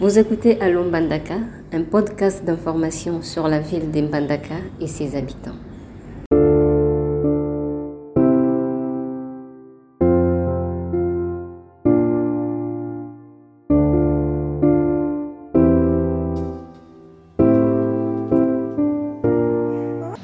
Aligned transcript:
Vous 0.00 0.16
écoutez 0.16 0.60
Allo 0.60 0.84
Mbandaka, 0.84 1.38
un 1.72 1.82
podcast 1.82 2.44
d'information 2.44 3.20
sur 3.20 3.48
la 3.48 3.58
ville 3.58 3.90
de 3.90 4.00
Mbandaka 4.00 4.54
et 4.80 4.86
ses 4.86 5.16
habitants. 5.16 5.56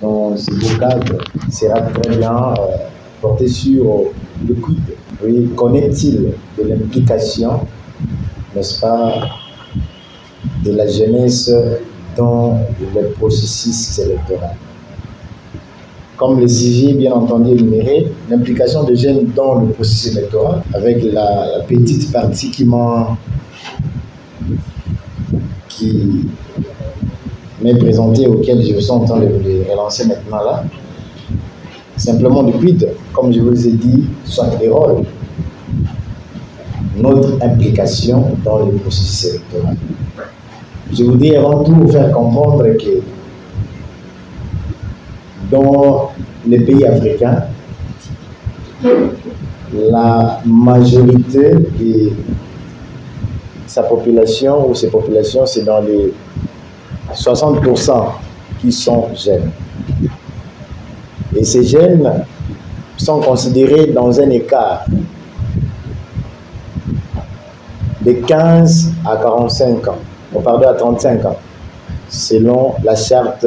dans 0.01 0.37
ce 0.37 0.79
cadre 0.79 1.19
sera 1.51 1.81
très 1.81 2.17
bien 2.17 2.55
euh, 2.61 2.77
porté 3.21 3.49
sur 3.49 4.05
le 4.47 4.55
quid. 4.55 4.79
Oui, 5.25 5.51
qu'en-est-il 5.57 6.33
de 6.59 6.63
l'implication, 6.63 7.67
n'est-ce 8.55 8.81
pas, 8.81 9.15
de 10.65 10.73
la 10.73 10.87
jeunesse 10.87 11.53
dans 12.17 12.59
le 12.95 13.09
processus 13.19 13.99
électoral 13.99 14.57
Comme 16.17 16.41
le 16.41 16.49
sujet, 16.49 16.95
bien 16.95 17.13
entendu, 17.13 17.53
énuméré, 17.53 18.13
l'implication 18.31 18.85
des 18.85 18.97
jeunes 18.97 19.27
dans 19.35 19.61
le 19.61 19.69
processus 19.69 20.17
électoral, 20.17 20.63
avec 20.73 21.03
la, 21.13 21.61
petite 21.69 22.11
partie 22.13 22.51
qui 22.51 22.65
m'a 22.65 23.17
qui 25.69 26.27
m'est 27.61 27.77
présenté, 27.77 28.27
auquel 28.27 28.63
je 28.65 28.79
suis 28.79 28.91
en 28.91 29.01
train 29.01 29.19
de 29.19 29.71
relancer 29.71 30.07
maintenant 30.07 30.45
là. 30.45 30.65
Simplement 31.97 32.43
de 32.43 32.53
quid, 32.53 32.89
comme 33.13 33.33
je 33.33 33.41
vous 33.41 33.67
ai 33.67 33.73
dit, 33.73 34.05
soit 34.25 34.51
les 34.61 34.69
rôles, 34.69 35.05
notre 36.97 37.43
implication 37.43 38.37
dans 38.45 38.67
le 38.67 38.73
processus 38.73 39.31
électoral. 39.31 39.77
Je 40.93 41.05
voudrais 41.05 41.37
avant 41.37 41.65
tout 41.65 41.75
vous 41.75 41.89
faire 41.89 42.11
comprendre 42.13 42.65
que 42.65 43.03
dans 45.51 46.13
les 46.47 46.61
pays 46.61 46.85
africains, 46.85 47.45
la 49.73 50.41
majorité 50.45 51.51
de 51.55 52.13
sa 53.67 53.83
population 53.83 54.69
ou 54.71 54.75
ses 54.75 54.89
populations, 54.89 55.47
c'est 55.47 55.65
dans 55.65 55.81
les 55.81 56.13
60% 57.13 58.07
qui 58.61 58.71
sont 58.73 59.09
jeunes. 59.15 59.51
Et 61.37 61.45
ces 61.45 61.65
jeunes 61.65 62.25
sont 62.97 63.21
considérés 63.21 63.87
dans 63.87 64.21
un 64.21 64.31
écart 64.31 64.85
de 68.03 68.13
15 68.13 68.93
à 69.05 69.17
45 69.17 69.89
ans, 69.89 69.99
ou 70.35 70.41
pardon, 70.41 70.69
à 70.69 70.75
35 70.75 71.25
ans, 71.25 71.37
selon 72.09 72.75
la 72.83 72.97
charte, 72.97 73.47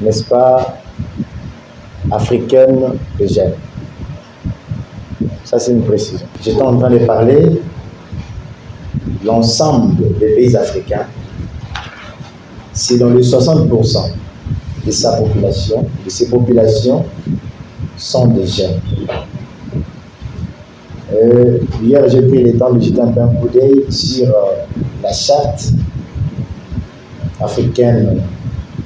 n'est-ce 0.00 0.24
pas, 0.24 0.78
africaine 2.10 2.98
des 3.18 3.28
jeunes. 3.28 3.54
Ça, 5.44 5.58
c'est 5.58 5.72
une 5.72 5.84
précision. 5.84 6.26
J'étais 6.42 6.62
en 6.62 6.76
train 6.78 6.90
de 6.90 6.98
parler 6.98 7.62
l'ensemble 9.24 9.96
des 10.18 10.34
pays 10.34 10.56
africains 10.56 11.06
c'est 12.74 12.98
dans 12.98 13.10
les 13.10 13.22
60% 13.22 14.10
de 14.84 14.90
sa 14.90 15.16
population, 15.16 15.86
de 16.04 16.10
ces 16.10 16.28
populations 16.28 17.04
sont 17.96 18.26
des 18.26 18.46
jeunes. 18.46 18.80
Euh, 21.14 21.58
hier, 21.82 22.08
j'ai 22.08 22.22
pris 22.22 22.42
le 22.42 22.58
temps 22.58 22.72
de 22.72 22.80
jeter 22.80 23.00
un 23.00 23.06
coup 23.08 23.48
d'œil 23.48 23.84
sur 23.88 24.26
euh, 24.26 24.64
la 25.02 25.12
charte 25.12 25.70
africaine 27.40 28.22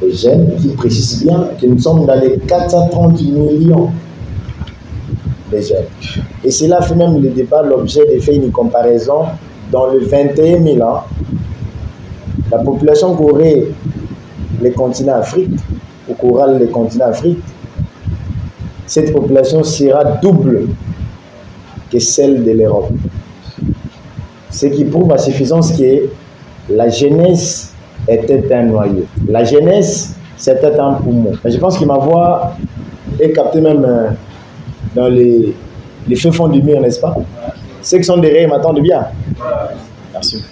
des 0.01 0.13
jeunes 0.13 0.57
qui 0.57 0.69
précise 0.69 1.25
bien 1.25 1.49
que 1.61 1.67
nous 1.67 1.79
sommes 1.79 2.05
dans 2.07 2.21
les 2.21 2.39
430 2.39 3.21
millions 3.23 3.91
de 5.51 5.61
jeunes. 5.61 5.87
Et 6.45 6.51
cela 6.51 6.83
fait 6.83 6.95
même 6.95 7.23
le 7.23 7.31
débat 7.31 7.63
l'objet 7.63 8.05
de 8.15 8.21
faire 8.21 8.35
une 8.35 8.51
comparaison 8.51 9.23
dans 9.73 9.87
le 9.87 10.01
21 10.01 10.63
000 10.63 10.83
ans 10.83 11.05
la 12.51 12.59
population 12.59 13.15
qu'aurait 13.15 13.65
le 14.63 14.71
continent 14.71 15.17
Afrique, 15.17 15.51
ou 16.09 16.15
qu'aura 16.15 16.47
le 16.49 16.67
continent 16.67 17.07
Afrique, 17.07 17.39
cette 18.87 19.13
population 19.13 19.63
sera 19.63 20.05
double 20.23 20.69
que 21.91 21.99
celle 21.99 22.45
de 22.45 22.51
l'Europe. 22.53 22.91
Ce 24.51 24.67
qui 24.67 24.85
prouve 24.85 25.13
à 25.13 25.19
suffisance 25.19 25.73
que 25.73 26.09
la 26.71 26.89
jeunesse 26.89 27.73
était 28.09 28.53
un 28.55 28.65
noyau. 28.65 29.07
La 29.29 29.45
jeunesse, 29.45 30.15
c'était 30.37 30.79
un 30.79 30.95
poumon. 30.95 31.33
Je 31.45 31.57
pense 31.59 31.79
que 31.79 31.85
ma 31.85 31.99
voix 31.99 32.55
est 33.21 33.33
captée 33.33 33.61
même 33.61 33.85
euh, 33.85 34.11
dans 34.95 35.09
les, 35.09 35.55
les 36.07 36.17
feux 36.17 36.31
fonds 36.31 36.49
du 36.49 36.63
mur, 36.63 36.81
n'est-ce 36.81 37.01
pas? 37.01 37.15
Ceux 37.83 37.99
qui 37.99 38.05
sont 38.05 38.19
derrière 38.19 38.49
m'attendent 38.49 38.81
bien. 38.81 39.07
Merci 40.13 40.43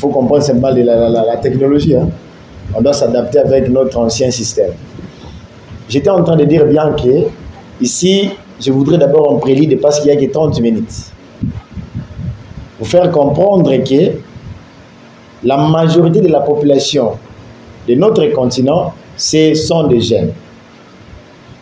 faut 0.00 0.08
comprendre 0.08 0.42
simplement 0.42 0.70
la, 0.70 0.82
la, 0.82 1.08
la, 1.10 1.26
la 1.26 1.36
technologie. 1.36 1.94
Hein. 1.94 2.08
On 2.74 2.80
doit 2.80 2.94
s'adapter 2.94 3.38
avec 3.38 3.68
notre 3.68 3.98
ancien 3.98 4.30
système. 4.30 4.70
J'étais 5.90 6.08
en 6.08 6.24
train 6.24 6.36
de 6.36 6.44
dire 6.46 6.64
bien 6.64 6.92
que 6.92 7.26
ici, 7.82 8.30
je 8.60 8.70
voudrais 8.72 8.98
d'abord 8.98 9.32
en 9.32 9.36
prélude 9.36 9.80
parce 9.80 10.00
qu'il 10.00 10.10
n'y 10.10 10.16
a 10.16 10.20
que 10.20 10.30
30 10.30 10.60
minutes. 10.60 11.12
Vous 12.78 12.84
faire 12.84 13.10
comprendre 13.10 13.74
que 13.84 14.12
la 15.42 15.56
majorité 15.56 16.20
de 16.20 16.28
la 16.28 16.40
population 16.40 17.12
de 17.88 17.94
notre 17.94 18.26
continent, 18.26 18.92
ce 19.16 19.54
sont 19.54 19.86
des 19.86 20.00
jeunes. 20.00 20.32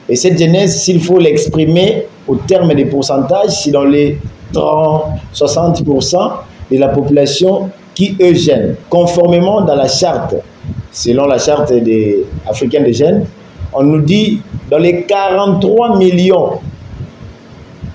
Et 0.08 0.16
cette 0.16 0.38
jeunesse, 0.38 0.82
s'il 0.82 1.00
faut 1.00 1.18
l'exprimer 1.18 2.06
au 2.26 2.36
terme 2.36 2.74
des 2.74 2.86
pourcentages, 2.86 3.62
c'est 3.62 3.70
dans 3.70 3.84
les 3.84 4.18
30, 4.52 5.04
60% 5.34 6.30
de 6.70 6.78
la 6.78 6.88
population 6.88 7.70
qui 7.94 8.16
eux 8.20 8.34
gênent. 8.34 8.76
Conformément 8.88 9.60
dans 9.60 9.74
la 9.74 9.88
charte, 9.88 10.34
selon 10.90 11.26
la 11.26 11.38
charte 11.38 11.72
des 11.72 12.24
africaine 12.48 12.84
des 12.84 12.92
jeunes, 12.92 13.26
on 13.72 13.82
nous 13.82 14.00
dit 14.00 14.40
dans 14.70 14.78
les 14.78 15.02
43 15.02 15.98
millions 15.98 16.52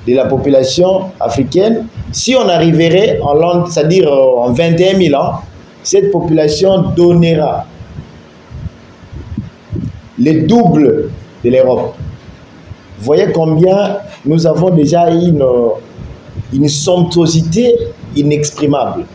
de 0.08 0.14
la 0.14 0.26
population 0.26 1.12
africaine, 1.20 1.88
si 2.12 2.36
on 2.36 2.48
arriverait 2.48 3.20
en 3.22 3.66
c'est-à-dire 3.66 4.12
en 4.12 4.52
21 4.52 4.98
000 4.98 5.16
ans, 5.22 5.40
cette 5.82 6.12
population 6.12 6.90
donnera 6.96 7.66
le 10.20 10.46
double 10.46 11.10
de 11.44 11.50
l'Europe. 11.50 11.96
Voyez 13.00 13.28
combien 13.34 13.98
nous 14.26 14.48
avons 14.48 14.70
déjà 14.70 15.10
une, 15.10 15.44
une 16.54 16.70
somptuosité 16.70 17.76
inexprimable. 18.16 19.06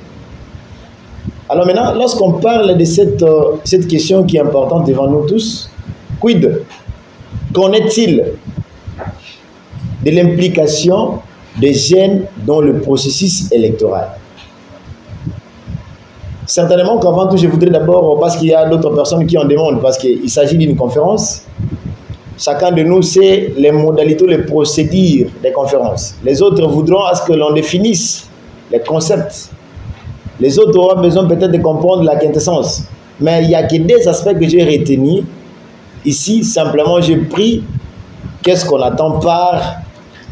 Alors 1.48 1.64
maintenant, 1.66 1.94
lorsqu'on 1.94 2.32
parle 2.32 2.76
de 2.76 2.84
cette, 2.84 3.22
euh, 3.22 3.56
cette 3.64 3.88
question 3.88 4.24
qui 4.24 4.36
est 4.36 4.40
importante 4.40 4.86
devant 4.86 5.08
nous 5.08 5.26
tous, 5.26 5.70
quid? 6.20 6.62
Qu'en 7.54 7.72
est-il? 7.72 8.22
De 10.04 10.10
l'implication 10.10 11.20
des 11.60 11.74
jeunes 11.74 12.24
dans 12.46 12.60
le 12.60 12.80
processus 12.80 13.50
électoral 13.52 14.08
Certainement 16.46 16.98
qu'avant 16.98 17.26
tout, 17.28 17.36
je 17.36 17.46
voudrais 17.46 17.68
d'abord, 17.70 18.18
parce 18.20 18.36
qu'il 18.36 18.48
y 18.48 18.54
a 18.54 18.66
d'autres 18.66 18.90
personnes 18.94 19.26
qui 19.26 19.36
en 19.36 19.44
demandent, 19.44 19.82
parce 19.82 19.98
qu'il 19.98 20.30
s'agit 20.30 20.56
d'une 20.56 20.76
conférence, 20.76 21.42
chacun 22.38 22.70
de 22.72 22.82
nous 22.82 23.02
sait 23.02 23.52
les 23.56 23.70
modalités, 23.70 24.26
les 24.26 24.38
procédures 24.38 25.28
des 25.42 25.52
conférences. 25.52 26.14
Les 26.24 26.40
autres 26.40 26.66
voudront 26.66 27.04
à 27.04 27.14
ce 27.14 27.22
que 27.22 27.34
l'on 27.34 27.52
définisse 27.52 28.28
les 28.70 28.80
concepts 28.80 29.50
les 30.40 30.58
autres 30.58 30.78
auront 30.78 31.00
besoin 31.00 31.26
peut-être 31.26 31.50
de 31.50 31.58
comprendre 31.58 32.04
la 32.04 32.16
quintessence. 32.16 32.84
Mais 33.20 33.42
il 33.42 33.48
n'y 33.48 33.54
a 33.54 33.64
que 33.64 33.76
des 33.76 34.06
aspects 34.06 34.38
que 34.38 34.48
j'ai 34.48 34.62
retenus. 34.64 35.24
Ici, 36.04 36.44
simplement, 36.44 37.00
j'ai 37.00 37.16
pris 37.16 37.64
qu'est-ce 38.42 38.64
qu'on 38.64 38.80
attend 38.80 39.18
par 39.18 39.78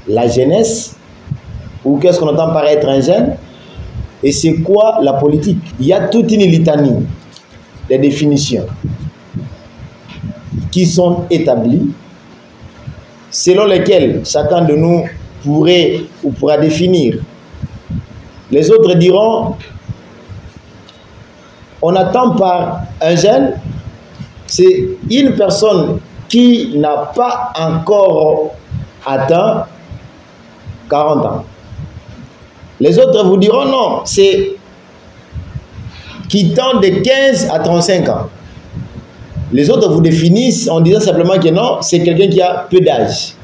la 0.08 0.28
jeunesse 0.28 0.96
ou 1.84 1.98
qu'est-ce 1.98 2.18
qu'on 2.18 2.28
attend 2.28 2.52
par 2.52 2.66
être 2.66 2.88
un 2.88 3.00
jeune 3.00 3.36
et 4.22 4.32
c'est 4.32 4.54
quoi 4.56 4.98
la 5.02 5.14
politique? 5.14 5.58
Il 5.78 5.86
y 5.86 5.92
a 5.92 6.08
toute 6.08 6.30
une 6.32 6.40
litanie 6.40 7.06
de 7.90 7.96
définitions 7.96 8.66
qui 10.70 10.86
sont 10.86 11.24
établies 11.30 11.90
selon 13.30 13.66
lesquelles 13.66 14.22
chacun 14.24 14.62
de 14.62 14.74
nous 14.74 15.04
pourrait 15.42 16.00
ou 16.24 16.32
pourra 16.32 16.58
définir. 16.58 17.18
Les 18.50 18.70
autres 18.70 18.94
diront 18.94 19.54
on 21.82 21.94
attend 21.94 22.30
par 22.30 22.82
un 23.00 23.14
jeune, 23.14 23.52
c'est 24.46 24.88
une 25.10 25.36
personne 25.36 26.00
qui 26.28 26.76
n'a 26.76 27.12
pas 27.14 27.52
encore 27.56 28.54
atteint 29.04 29.66
40 30.88 31.26
ans. 31.26 31.44
Les 32.80 32.98
autres 32.98 33.24
vous 33.24 33.36
diront 33.36 33.64
non, 33.64 34.00
c'est 34.04 34.52
qui 36.28 36.52
tend 36.52 36.80
de 36.80 36.88
15 36.88 37.48
à 37.52 37.60
35 37.60 38.08
ans. 38.08 38.28
Les 39.52 39.70
autres 39.70 39.88
vous 39.90 40.00
définissent 40.00 40.68
en 40.68 40.80
disant 40.80 41.00
simplement 41.00 41.38
que 41.38 41.48
non, 41.48 41.78
c'est 41.80 42.02
quelqu'un 42.02 42.28
qui 42.28 42.40
a 42.42 42.66
peu 42.68 42.80
d'âge. 42.80 43.34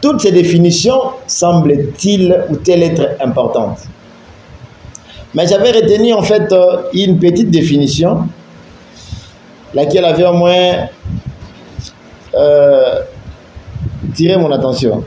Toutes 0.00 0.20
ces 0.20 0.32
définitions 0.32 1.00
semblent-ils 1.26 2.44
ou 2.50 2.58
elles 2.68 2.82
être 2.82 3.08
importantes? 3.20 3.78
Mais 5.34 5.46
j'avais 5.46 5.70
retenu 5.70 6.12
en 6.12 6.22
fait 6.22 6.52
euh, 6.52 6.82
une 6.92 7.18
petite 7.18 7.50
définition, 7.50 8.28
laquelle 9.72 10.04
avait 10.04 10.26
au 10.26 10.34
moins 10.34 10.88
euh, 12.34 13.00
tiré 14.14 14.36
mon 14.36 14.50
attention. 14.52 15.04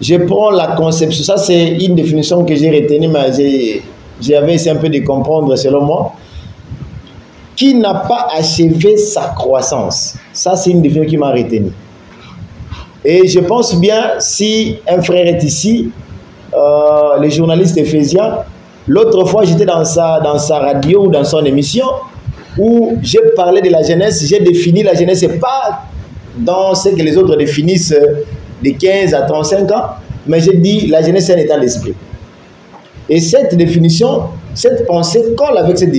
Je 0.00 0.14
prends 0.16 0.50
la 0.50 0.68
conception, 0.76 1.24
ça 1.24 1.36
c'est 1.36 1.70
une 1.70 1.94
définition 1.94 2.44
que 2.44 2.54
j'ai 2.54 2.70
retenue, 2.70 3.08
mais 3.08 3.32
j'avais 4.20 4.54
essayé 4.54 4.70
un 4.70 4.76
peu 4.76 4.88
de 4.88 5.00
comprendre 5.00 5.54
selon 5.56 5.82
moi. 5.82 6.12
Qui 7.56 7.74
n'a 7.74 7.94
pas 7.94 8.28
achevé 8.38 8.96
sa 8.96 9.32
croissance? 9.36 10.14
Ça 10.32 10.54
c'est 10.54 10.70
une 10.70 10.82
définition 10.82 11.10
qui 11.10 11.16
m'a 11.16 11.32
retenu. 11.32 11.72
Et 13.04 13.26
je 13.26 13.40
pense 13.40 13.74
bien, 13.78 14.12
si 14.20 14.76
un 14.88 15.02
frère 15.02 15.26
est 15.26 15.42
ici, 15.42 15.90
euh, 16.54 17.18
le 17.20 17.28
journaliste 17.28 17.76
éphésien, 17.76 18.38
l'autre 18.86 19.24
fois 19.26 19.44
j'étais 19.44 19.66
dans 19.66 19.84
sa, 19.84 20.20
dans 20.20 20.38
sa 20.38 20.60
radio 20.60 21.06
ou 21.06 21.10
dans 21.10 21.24
son 21.24 21.44
émission, 21.44 21.86
où 22.56 22.98
j'ai 23.02 23.20
parlé 23.34 23.60
de 23.60 23.70
la 23.70 23.82
jeunesse, 23.82 24.24
j'ai 24.26 24.40
défini 24.40 24.82
la 24.82 24.94
jeunesse, 24.94 25.22
et 25.22 25.38
pas 25.38 25.84
dans 26.36 26.74
ce 26.74 26.90
que 26.90 27.02
les 27.02 27.16
autres 27.16 27.36
définissent 27.36 27.94
de 28.62 28.70
15 28.70 29.14
à 29.14 29.22
35 29.22 29.70
ans, 29.72 29.84
mais 30.26 30.40
j'ai 30.40 30.56
dit 30.56 30.86
la 30.88 31.02
jeunesse 31.02 31.26
c'est 31.26 31.34
un 31.34 31.38
état 31.38 31.58
d'esprit. 31.58 31.94
Et 33.08 33.20
cette 33.20 33.56
définition, 33.56 34.24
cette 34.54 34.86
pensée 34.86 35.34
colle 35.36 35.56
avec 35.56 35.78
cette, 35.78 35.90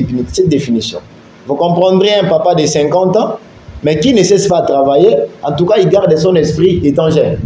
définition. 0.47 0.99
Vous 1.47 1.55
comprendrez 1.55 2.13
un 2.13 2.25
papa 2.25 2.53
de 2.53 2.65
50 2.65 3.17
ans, 3.17 3.39
mais 3.81 3.99
qui 3.99 4.13
ne 4.13 4.21
cesse 4.21 4.47
pas 4.47 4.61
de 4.61 4.67
travailler, 4.67 5.15
en 5.41 5.53
tout 5.53 5.65
cas, 5.65 5.75
il 5.79 5.89
garde 5.89 6.15
son 6.17 6.35
esprit 6.35 6.81
étranger. 6.83 7.37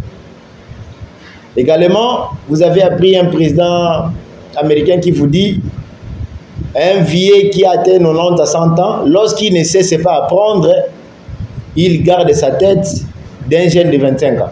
Également, 1.56 2.30
vous 2.50 2.62
avez 2.62 2.82
appris 2.82 3.16
un 3.16 3.26
président 3.26 4.08
américain 4.56 5.00
qui 5.00 5.12
vous 5.12 5.28
dit 5.28 5.62
un 6.76 7.02
vieux 7.02 7.50
qui 7.52 7.64
a 7.64 7.72
atteint 7.72 8.00
90 8.00 8.42
à 8.42 8.46
100 8.46 8.80
ans, 8.80 9.00
lorsqu'il 9.06 9.54
ne 9.54 9.64
cesse 9.64 9.92
pas 10.04 10.22
d'apprendre, 10.22 10.74
il 11.76 12.04
garde 12.04 12.32
sa 12.34 12.52
tête 12.52 12.88
d'un 13.50 13.70
jeune 13.70 13.92
de 13.92 13.98
25 13.98 14.42
ans. 14.42 14.52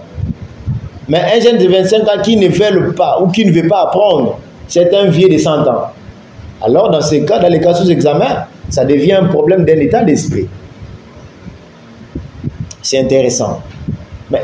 Mais 1.12 1.20
un 1.20 1.42
jeune 1.42 1.58
de 1.58 1.68
25 1.68 2.04
ans 2.04 2.22
qui 2.24 2.38
ne 2.38 2.48
veut 2.48 2.94
pas 2.94 3.20
ou 3.22 3.28
qui 3.28 3.44
ne 3.44 3.52
veut 3.52 3.68
pas 3.68 3.82
apprendre, 3.82 4.40
c'est 4.66 4.96
un 4.96 5.08
vieux 5.08 5.28
de 5.28 5.38
100 5.38 5.68
ans. 5.68 5.88
Alors, 6.62 6.90
dans 6.90 7.02
ces 7.02 7.26
cas, 7.26 7.38
dans 7.38 7.50
les 7.50 7.60
cas 7.60 7.74
sous 7.74 7.92
examen, 7.92 8.46
ça 8.70 8.86
devient 8.86 9.12
un 9.12 9.26
problème 9.26 9.66
d'un 9.66 9.78
état 9.82 10.06
d'esprit. 10.06 10.48
C'est 12.82 13.00
intéressant. 13.00 13.62
Mais 14.32 14.42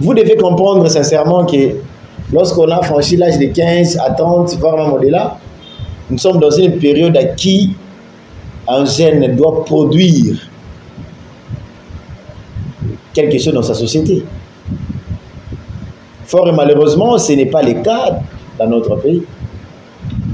vous 0.00 0.14
devez 0.14 0.34
comprendre 0.36 0.88
sincèrement 0.88 1.46
que 1.46 1.76
lorsqu'on 2.32 2.68
a 2.72 2.82
franchi 2.82 3.16
l'âge 3.16 3.38
de 3.38 3.46
15 3.46 3.98
à 4.04 4.10
30, 4.10 4.56
voire 4.58 4.76
même 4.78 4.92
au-delà, 4.94 5.38
nous 6.10 6.18
sommes 6.18 6.40
dans 6.40 6.50
une 6.50 6.76
période 6.78 7.16
à 7.16 7.22
qui 7.22 7.76
un 8.66 8.84
jeune 8.84 9.36
doit 9.36 9.64
produire 9.64 10.38
quelque 13.14 13.38
chose 13.38 13.54
dans 13.54 13.62
sa 13.62 13.74
société. 13.74 14.24
Fort 16.28 16.46
et 16.46 16.52
malheureusement, 16.52 17.16
ce 17.16 17.32
n'est 17.32 17.46
pas 17.46 17.62
le 17.62 17.82
cas 17.82 18.20
dans 18.58 18.66
notre 18.66 18.96
pays. 18.96 19.22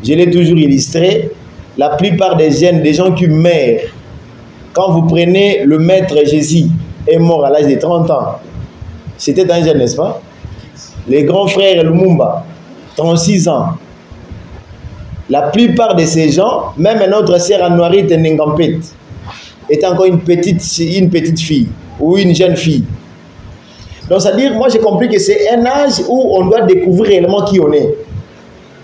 Je 0.02 0.12
l'ai 0.14 0.28
toujours 0.28 0.58
illustré, 0.58 1.30
la 1.78 1.90
plupart 1.90 2.36
des 2.36 2.50
jeunes, 2.50 2.82
des 2.82 2.92
gens 2.92 3.12
qui 3.12 3.28
meurent, 3.28 3.92
quand 4.72 4.90
vous 4.90 5.02
prenez 5.02 5.62
le 5.64 5.78
maître 5.78 6.16
Jésus, 6.26 6.64
est 7.06 7.18
mort 7.18 7.46
à 7.46 7.50
l'âge 7.50 7.68
de 7.68 7.76
30 7.78 8.10
ans. 8.10 8.40
C'était 9.16 9.48
un 9.48 9.64
jeune, 9.64 9.78
n'est-ce 9.78 9.94
pas? 9.94 10.20
Les 11.06 11.22
grands 11.22 11.46
frères 11.46 11.84
Lumumba, 11.84 12.44
36 12.96 13.46
ans. 13.46 13.74
La 15.30 15.42
plupart 15.42 15.94
de 15.94 16.04
ces 16.04 16.32
gens, 16.32 16.72
même 16.76 17.08
notre 17.08 17.40
sœur 17.40 17.62
Anouari 17.62 18.02
Nengampet, 18.02 18.80
est 19.70 19.84
encore 19.84 20.06
une 20.06 20.18
petite, 20.18 20.60
une 20.80 21.08
petite 21.08 21.38
fille 21.38 21.68
ou 22.00 22.18
une 22.18 22.34
jeune 22.34 22.56
fille. 22.56 22.84
Donc, 24.08 24.20
c'est-à-dire, 24.20 24.52
moi 24.54 24.68
j'ai 24.68 24.78
compris 24.80 25.08
que 25.08 25.18
c'est 25.18 25.48
un 25.50 25.64
âge 25.64 26.02
où 26.08 26.36
on 26.36 26.46
doit 26.46 26.62
découvrir 26.62 27.08
réellement 27.08 27.44
qui 27.44 27.58
on 27.60 27.72
est. 27.72 27.94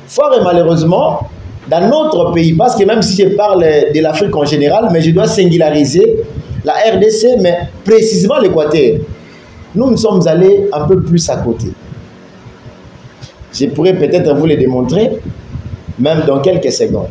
Fort 0.07 0.35
et 0.39 0.43
malheureusement, 0.43 1.29
dans 1.69 1.89
notre 1.89 2.33
pays, 2.33 2.55
parce 2.55 2.75
que 2.75 2.85
même 2.85 3.03
si 3.03 3.23
je 3.23 3.29
parle 3.29 3.63
de 3.63 4.01
l'Afrique 4.01 4.35
en 4.35 4.45
général, 4.45 4.89
mais 4.93 5.01
je 5.03 5.11
dois 5.11 5.27
singulariser 5.27 6.17
la 6.65 6.73
RDC, 6.73 7.39
mais 7.41 7.59
précisément 7.85 8.39
l'Équateur, 8.39 8.99
nous 9.75 9.91
nous 9.91 9.97
sommes 9.97 10.27
allés 10.27 10.69
un 10.73 10.87
peu 10.87 11.01
plus 11.03 11.29
à 11.31 11.37
côté. 11.37 11.69
Je 13.53 13.67
pourrais 13.67 13.95
peut-être 13.95 14.35
vous 14.35 14.47
le 14.47 14.57
démontrer, 14.57 15.11
même 15.99 16.23
dans 16.27 16.41
quelques 16.41 16.73
secondes. 16.73 17.09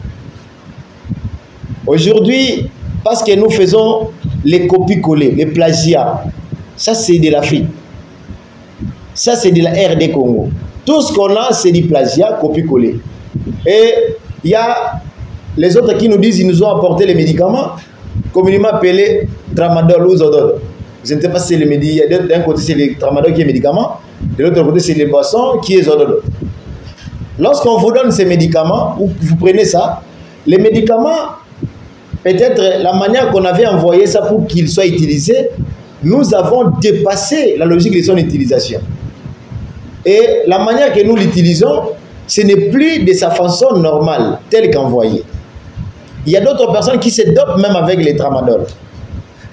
Aujourd'hui, 1.86 2.70
parce 3.04 3.24
que 3.24 3.34
nous 3.36 3.50
faisons 3.50 4.10
les 4.44 4.68
copies-collées, 4.68 5.32
les 5.32 5.46
plagiats, 5.46 6.24
ça 6.76 6.94
c'est 6.94 7.18
de 7.20 7.30
l'Afrique. 7.30 7.66
Ça 9.14 9.36
c'est 9.36 9.52
de 9.52 9.62
la 9.62 9.72
RD 9.72 10.12
Congo. 10.12 10.50
Tout 10.86 11.02
ce 11.02 11.14
qu'on 11.14 11.36
a, 11.36 11.52
c'est 11.52 11.72
du 11.72 11.84
plagiat, 11.84 12.38
copie-collé. 12.42 13.00
Et 13.66 13.94
il 14.44 14.50
y 14.52 14.56
a 14.56 14.94
les 15.58 15.76
autres 15.78 15.94
qui 15.98 16.08
nous 16.08 16.18
disent 16.18 16.38
qu'ils 16.38 16.48
nous 16.48 16.64
ont 16.64 16.70
apporté 16.70 17.06
les 17.06 17.16
médicaments, 17.16 17.72
communément 18.34 18.70
appelés 18.70 19.28
tramadol 19.56 20.08
ou 20.08 20.16
zodol. 20.16 20.56
Je 21.04 21.14
ne 21.14 21.22
sais 21.22 21.30
pas 21.30 21.40
si 21.40 21.50
c'est 21.50 21.58
les 21.58 21.66
médicaments. 21.66 22.28
D'un 22.28 22.40
côté, 22.42 22.62
c'est 22.62 22.74
le 22.74 22.98
tramadol 22.98 23.34
qui 23.34 23.42
est 23.42 23.46
médicament, 23.46 24.00
de 24.38 24.44
l'autre 24.44 24.64
côté, 24.64 24.80
c'est 24.80 24.94
les 24.94 25.06
boissons 25.06 25.60
qui 25.62 25.76
est 25.76 25.84
zodol. 25.84 26.22
Lorsqu'on 27.38 27.78
vous 27.78 27.92
donne 27.92 28.12
ces 28.12 28.26
médicaments, 28.26 28.96
ou 29.00 29.10
vous 29.22 29.36
prenez 29.38 29.66
ça, 29.66 30.02
les 30.46 30.58
médicaments, 30.58 31.38
peut-être 32.24 32.82
la 32.82 32.94
manière 32.94 33.32
qu'on 33.32 33.46
avait 33.46 33.66
envoyé 33.66 34.06
ça 34.06 34.24
pour 34.24 34.46
qu'ils 34.46 34.68
soient 34.70 34.86
utilisés, 34.86 35.50
nous 36.04 36.34
avons 36.34 36.72
dépassé 36.82 37.56
la 37.58 37.66
logique 37.66 37.96
de 37.96 38.02
son 38.02 38.18
utilisation. 38.18 38.80
Et 40.10 40.42
la 40.48 40.58
manière 40.58 40.92
que 40.92 41.04
nous 41.04 41.16
l'utilisons, 41.16 41.84
ce 42.26 42.42
n'est 42.42 42.70
plus 42.72 43.04
de 43.04 43.14
sa 43.14 43.30
façon 43.30 43.76
normale, 43.76 44.40
telle 44.50 44.72
qu'envoyée. 44.72 45.24
Il 46.26 46.32
y 46.34 46.36
a 46.36 46.42
d'autres 46.42 46.72
personnes 46.72 47.00
qui 47.00 47.12
se 47.12 47.22
dopent 47.30 47.58
même 47.58 47.76
avec 47.76 48.04
les 48.04 48.16
tramadol. 48.16 48.66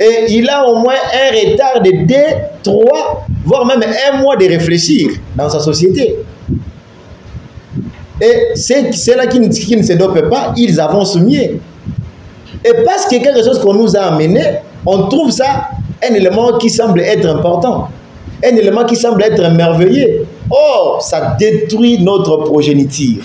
Et 0.01 0.25
il 0.31 0.49
a 0.49 0.67
au 0.67 0.77
moins 0.77 0.95
un 0.95 1.51
retard 1.51 1.83
de 1.83 2.07
2, 2.07 2.15
3, 2.63 3.27
voire 3.45 3.67
même 3.67 3.83
un 3.83 4.17
mois 4.17 4.37
de 4.37 4.47
réfléchir 4.47 5.11
dans 5.37 5.51
sa 5.51 5.61
société. 5.61 6.17
Et 8.23 8.57
ceux-là 8.57 9.27
qui, 9.27 9.47
qui, 9.51 9.77
ne 9.77 9.83
se 9.83 9.93
dopent 9.93 10.31
pas, 10.31 10.55
ils 10.57 10.81
avancent 10.81 11.17
mieux. 11.17 11.61
Et 12.65 12.73
parce 12.87 13.05
que 13.05 13.17
quelque 13.23 13.45
chose 13.45 13.59
qu'on 13.59 13.75
nous 13.75 13.95
a 13.95 14.05
amené, 14.05 14.41
on 14.87 15.07
trouve 15.09 15.31
ça 15.31 15.69
un 16.03 16.15
élément 16.15 16.57
qui 16.57 16.71
semble 16.71 17.01
être 17.01 17.27
important, 17.27 17.89
un 18.45 18.57
élément 18.57 18.85
qui 18.85 18.97
semble 18.97 19.23
être 19.23 19.51
merveilleux. 19.51 20.27
Or, 20.51 21.03
ça 21.03 21.37
détruit 21.39 22.03
notre 22.03 22.37
progéniture, 22.39 23.23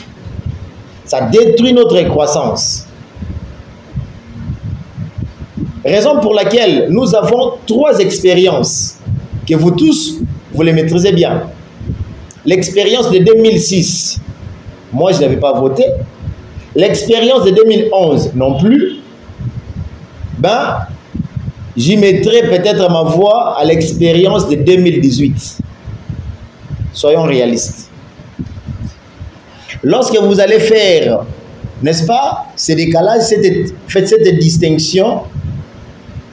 ça 1.06 1.22
détruit 1.22 1.74
notre 1.74 2.02
croissance. 2.04 2.88
Raison 5.84 6.20
pour 6.20 6.34
laquelle 6.36 6.88
nous 6.90 7.16
avons 7.16 7.54
trois 7.66 8.00
expériences 8.00 8.98
que 9.48 9.56
vous 9.56 9.72
tous, 9.72 10.20
vous 10.54 10.62
les 10.62 10.74
maîtrisez 10.74 11.12
bien. 11.12 11.44
L'expérience 12.46 13.10
de 13.10 13.20
2006, 13.20 14.20
moi 14.94 15.12
je 15.12 15.22
n'avais 15.22 15.38
pas 15.38 15.54
voté. 15.54 15.86
L'expérience 16.76 17.44
de 17.46 17.52
2011 17.52 18.32
non 18.36 18.58
plus. 18.58 18.98
Ben, 20.38 20.78
j'y 21.76 21.98
mettrai 21.98 22.44
peut-être 22.44 22.90
ma 22.90 23.04
voix 23.04 23.56
à 23.58 23.64
l'expérience 23.64 24.48
de 24.48 24.56
2018. 24.56 25.58
Soyons 26.94 27.24
réalistes. 27.24 27.90
Lorsque 29.84 30.18
vous 30.18 30.40
allez 30.40 30.60
faire, 30.60 31.26
n'est-ce 31.82 32.06
pas, 32.06 32.46
ces 32.56 32.76
décalages, 32.76 33.24
faites 33.88 34.08
cette 34.08 34.40
distinction 34.40 35.22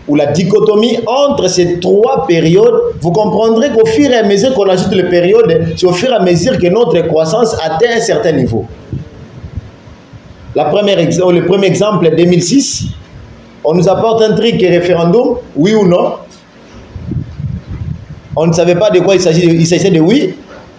ou 0.07 0.16
la 0.16 0.26
dichotomie 0.26 0.99
entre 1.07 1.49
ces 1.49 1.78
trois 1.80 2.26
périodes, 2.26 2.80
vous 3.00 3.12
comprendrez 3.12 3.71
qu'au 3.71 3.87
fur 3.87 4.11
et 4.11 4.16
à 4.16 4.23
mesure 4.23 4.54
qu'on 4.54 4.68
ajoute 4.68 4.92
les 4.95 5.04
périodes, 5.04 5.75
c'est 5.76 5.87
au 5.87 5.92
fur 5.92 6.11
et 6.11 6.14
à 6.14 6.21
mesure 6.21 6.59
que 6.59 6.66
notre 6.66 7.00
croissance 7.07 7.54
atteint 7.62 7.97
un 7.97 8.00
certain 8.00 8.33
niveau. 8.33 8.64
La 10.54 10.64
première, 10.64 10.99
le 10.99 11.45
premier 11.45 11.66
exemple, 11.66 12.11
2006, 12.16 12.87
on 13.64 13.74
nous 13.74 13.88
apporte 13.88 14.22
un 14.22 14.34
truc 14.34 14.60
référendum, 14.60 15.36
oui 15.56 15.74
ou 15.74 15.86
non. 15.86 16.14
On 18.36 18.46
ne 18.46 18.52
savait 18.52 18.76
pas 18.76 18.90
de 18.90 19.00
quoi 19.00 19.14
il 19.14 19.20
s'agissait, 19.20 19.90
de 19.90 20.00
oui 20.00 20.34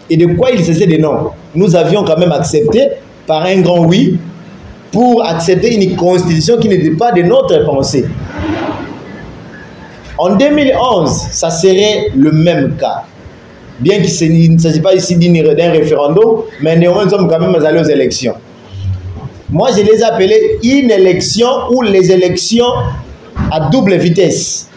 et 0.10 0.18
de 0.18 0.26
quoi 0.34 0.52
il 0.52 0.64
s'agissait 0.64 0.88
de 0.88 0.98
non. 0.98 1.32
Nous 1.54 1.76
avions 1.76 2.04
quand 2.04 2.18
même 2.18 2.32
accepté 2.32 2.88
par 3.28 3.44
un 3.44 3.62
grand 3.62 3.86
oui 3.86 4.18
pour 4.92 5.24
accepter 5.26 5.76
une 5.76 5.96
constitution 5.96 6.58
qui 6.58 6.70
n'était 6.70 6.92
pas 6.92 7.12
de 7.12 7.22
notre 7.22 7.64
pensée. 7.66 8.06
En 10.18 10.36
2011, 10.36 11.10
ça 11.32 11.50
serait 11.50 12.12
le 12.16 12.32
même 12.32 12.76
cas. 12.78 13.04
Bien 13.80 14.02
qu'il 14.02 14.54
ne 14.54 14.58
s'agisse 14.58 14.82
pas 14.82 14.94
ici 14.94 15.16
d'un 15.16 15.72
référendum, 15.72 16.44
mais 16.62 16.76
nous 16.78 17.10
sommes 17.10 17.30
quand 17.30 17.40
même 17.40 17.56
allés 17.64 17.80
aux 17.80 17.90
élections. 17.90 18.36
Moi, 19.52 19.70
je 19.76 19.82
les 19.82 20.04
appelais 20.04 20.60
une 20.64 20.92
élection 20.92 21.48
ou 21.72 21.82
les 21.82 22.12
élections 22.12 22.72
à 23.52 23.70
double 23.70 23.96
vitesse. 23.96 24.70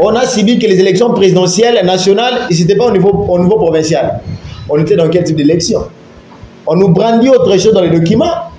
On 0.00 0.14
a 0.14 0.26
subi 0.26 0.58
que 0.58 0.66
les 0.66 0.80
élections 0.80 1.12
présidentielles 1.12 1.84
nationales, 1.84 2.46
ce 2.50 2.60
n'était 2.60 2.76
pas 2.76 2.86
au 2.86 2.90
niveau, 2.92 3.26
au 3.28 3.38
niveau 3.38 3.56
provincial. 3.56 4.20
On 4.70 4.78
était 4.78 4.96
dans 4.96 5.08
quel 5.08 5.24
type 5.24 5.36
d'élection? 5.36 5.84
On 6.66 6.76
nous 6.76 6.88
brandit 6.88 7.28
autre 7.28 7.58
chose 7.58 7.72
dans 7.72 7.82
les 7.82 7.90
documents 7.90 8.52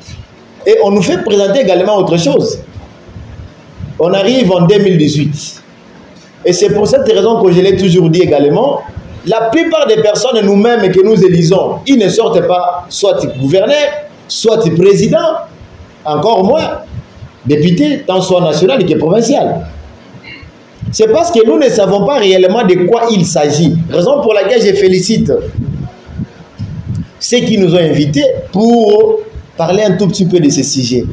et 0.65 0.75
on 0.83 0.91
nous 0.91 1.01
fait 1.01 1.23
présenter 1.23 1.61
également 1.61 1.97
autre 1.97 2.17
chose. 2.17 2.59
On 3.99 4.13
arrive 4.13 4.51
en 4.51 4.65
2018. 4.67 5.63
Et 6.45 6.53
c'est 6.53 6.69
pour 6.69 6.87
cette 6.87 7.07
raison 7.07 7.41
que 7.43 7.51
je 7.51 7.61
l'ai 7.61 7.75
toujours 7.75 8.09
dit 8.09 8.21
également, 8.21 8.81
la 9.25 9.49
plupart 9.49 9.87
des 9.87 10.01
personnes 10.01 10.39
nous-mêmes 10.43 10.91
que 10.91 11.01
nous 11.03 11.23
élisons, 11.23 11.79
ils 11.85 11.97
ne 11.97 12.09
sortent 12.09 12.47
pas 12.47 12.85
soit 12.89 13.25
gouverneur, 13.37 14.08
soit 14.29 14.63
président, 14.75 15.17
encore 16.05 16.45
moins 16.45 16.79
député, 17.45 18.03
tant 18.07 18.21
soit 18.21 18.41
national 18.41 18.85
que 18.85 18.97
provincial. 18.97 19.67
C'est 20.91 21.11
parce 21.11 21.31
que 21.31 21.45
nous 21.45 21.57
ne 21.57 21.69
savons 21.69 22.05
pas 22.05 22.17
réellement 22.17 22.63
de 22.63 22.87
quoi 22.87 23.07
il 23.11 23.25
s'agit. 23.25 23.75
Raison 23.89 24.21
pour 24.21 24.33
laquelle 24.33 24.61
je 24.61 24.73
félicite 24.75 25.31
ceux 27.19 27.39
qui 27.39 27.57
nous 27.57 27.75
ont 27.75 27.79
invités 27.79 28.25
pour 28.51 29.19
parler 29.57 29.83
un 29.83 29.97
tout 29.97 30.07
petit 30.07 30.25
peu 30.25 30.39
de 30.39 30.49
ce 30.49 30.63
sujet. 30.63 31.05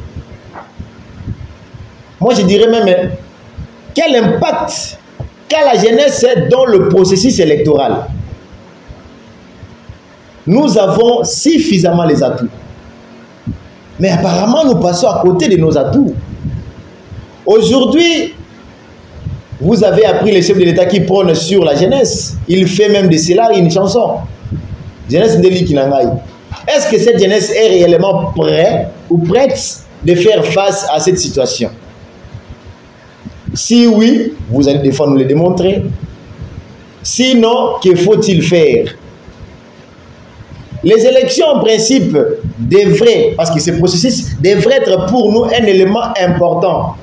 Moi, 2.19 2.33
je 2.33 2.41
dirais 2.43 2.67
même, 2.67 3.11
quel 3.93 4.15
impact 4.15 4.97
qu'a 5.47 5.65
la 5.65 5.79
jeunesse 5.79 6.25
dans 6.49 6.65
le 6.65 6.87
processus 6.89 7.39
électoral? 7.39 8.07
Nous 10.47 10.77
avons 10.77 11.23
suffisamment 11.23 12.05
les 12.05 12.23
atouts. 12.23 12.47
Mais 13.99 14.09
apparemment, 14.09 14.63
nous 14.65 14.75
passons 14.75 15.07
à 15.07 15.21
côté 15.21 15.47
de 15.47 15.57
nos 15.57 15.77
atouts. 15.77 16.13
Aujourd'hui, 17.45 18.33
vous 19.59 19.83
avez 19.83 20.05
appris 20.05 20.31
le 20.31 20.41
chef 20.41 20.57
de 20.57 20.63
l'État 20.63 20.85
qui 20.85 20.99
prône 20.99 21.33
sur 21.33 21.63
la 21.63 21.75
jeunesse. 21.75 22.35
Il 22.47 22.67
fait 22.67 22.89
même 22.89 23.09
de 23.09 23.17
cela 23.17 23.51
une 23.53 23.71
chanson. 23.71 24.17
Jeunesse 25.09 25.39
de 25.39 25.47
Kinangai. 25.47 26.09
Est-ce 26.67 26.89
que 26.91 26.99
cette 26.99 27.19
jeunesse 27.19 27.51
est 27.51 27.67
réellement 27.69 28.31
prête 28.35 28.89
ou 29.09 29.17
prête 29.19 29.79
de 30.03 30.15
faire 30.15 30.45
face 30.45 30.85
à 30.93 30.99
cette 30.99 31.17
situation? 31.17 31.69
Si 33.53 33.87
oui, 33.87 34.33
vous 34.49 34.67
allez 34.67 34.91
fois 34.91 35.07
nous 35.07 35.15
le 35.15 35.25
démontrer. 35.25 35.83
Sinon, 37.01 37.79
que 37.83 37.95
faut-il 37.95 38.43
faire? 38.43 38.95
Les 40.87 41.05
élections, 41.05 41.47
en 41.47 41.59
principe, 41.59 42.17
devraient, 42.57 43.33
parce 43.35 43.51
que 43.51 43.59
ce 43.59 43.71
processus 43.71 44.39
devrait 44.41 44.77
être 44.77 45.07
pour 45.07 45.33
nous 45.33 45.43
un 45.43 45.65
élément 45.65 46.13
important 46.17 46.95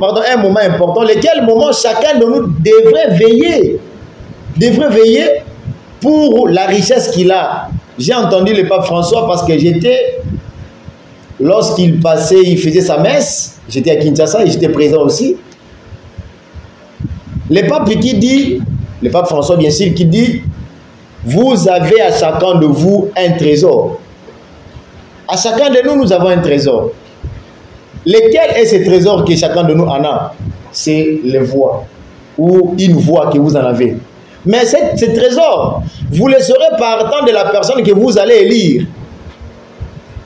pardon, 0.00 0.22
un 0.26 0.36
moment 0.38 0.60
important, 0.60 1.02
lesquels 1.02 1.44
moments 1.44 1.72
chacun 1.72 2.18
de 2.18 2.24
nous 2.24 2.46
devrait 2.60 3.18
veiller, 3.18 3.78
devrait 4.56 4.88
veiller 4.88 5.24
pour 6.00 6.48
la 6.48 6.64
richesse 6.64 7.10
qu'il 7.10 7.30
a. 7.30 7.68
J'ai 7.98 8.14
entendu 8.14 8.54
le 8.54 8.66
pape 8.66 8.86
François 8.86 9.26
parce 9.26 9.42
que 9.44 9.58
j'étais, 9.58 10.20
lorsqu'il 11.38 12.00
passait, 12.00 12.42
il 12.42 12.56
faisait 12.56 12.80
sa 12.80 12.96
messe, 12.96 13.58
j'étais 13.68 13.90
à 13.90 13.96
Kinshasa 13.96 14.42
et 14.42 14.50
j'étais 14.50 14.70
présent 14.70 15.02
aussi. 15.02 15.36
Le 17.50 17.68
pape 17.68 17.90
qui 18.00 18.14
dit, 18.14 18.60
le 19.02 19.10
pape 19.10 19.26
François 19.26 19.56
bien 19.56 19.70
sûr, 19.70 19.92
qui 19.92 20.06
dit, 20.06 20.40
vous 21.26 21.68
avez 21.68 22.00
à 22.00 22.12
chacun 22.12 22.54
de 22.54 22.66
vous 22.66 23.10
un 23.16 23.32
trésor. 23.32 23.98
À 25.26 25.36
chacun 25.36 25.70
de 25.70 25.80
nous, 25.84 25.96
nous 25.96 26.12
avons 26.12 26.28
un 26.28 26.38
trésor. 26.38 26.92
Lequel 28.06 28.56
est 28.56 28.66
ce 28.66 28.76
trésor 28.88 29.24
que 29.24 29.34
chacun 29.34 29.64
de 29.64 29.74
nous 29.74 29.86
en 29.86 30.04
a? 30.04 30.34
C'est 30.70 31.18
les 31.24 31.40
voix 31.40 31.84
ou 32.38 32.76
une 32.78 32.96
voix 32.98 33.28
que 33.32 33.38
vous 33.38 33.56
en 33.56 33.64
avez. 33.64 33.96
Mais 34.44 34.64
ce 34.66 35.04
trésor, 35.16 35.82
vous 36.12 36.28
le 36.28 36.38
saurez 36.38 36.76
partant 36.78 37.24
de 37.26 37.32
la 37.32 37.46
personne 37.46 37.82
que 37.82 37.92
vous 37.92 38.16
allez 38.16 38.36
élire. 38.36 38.86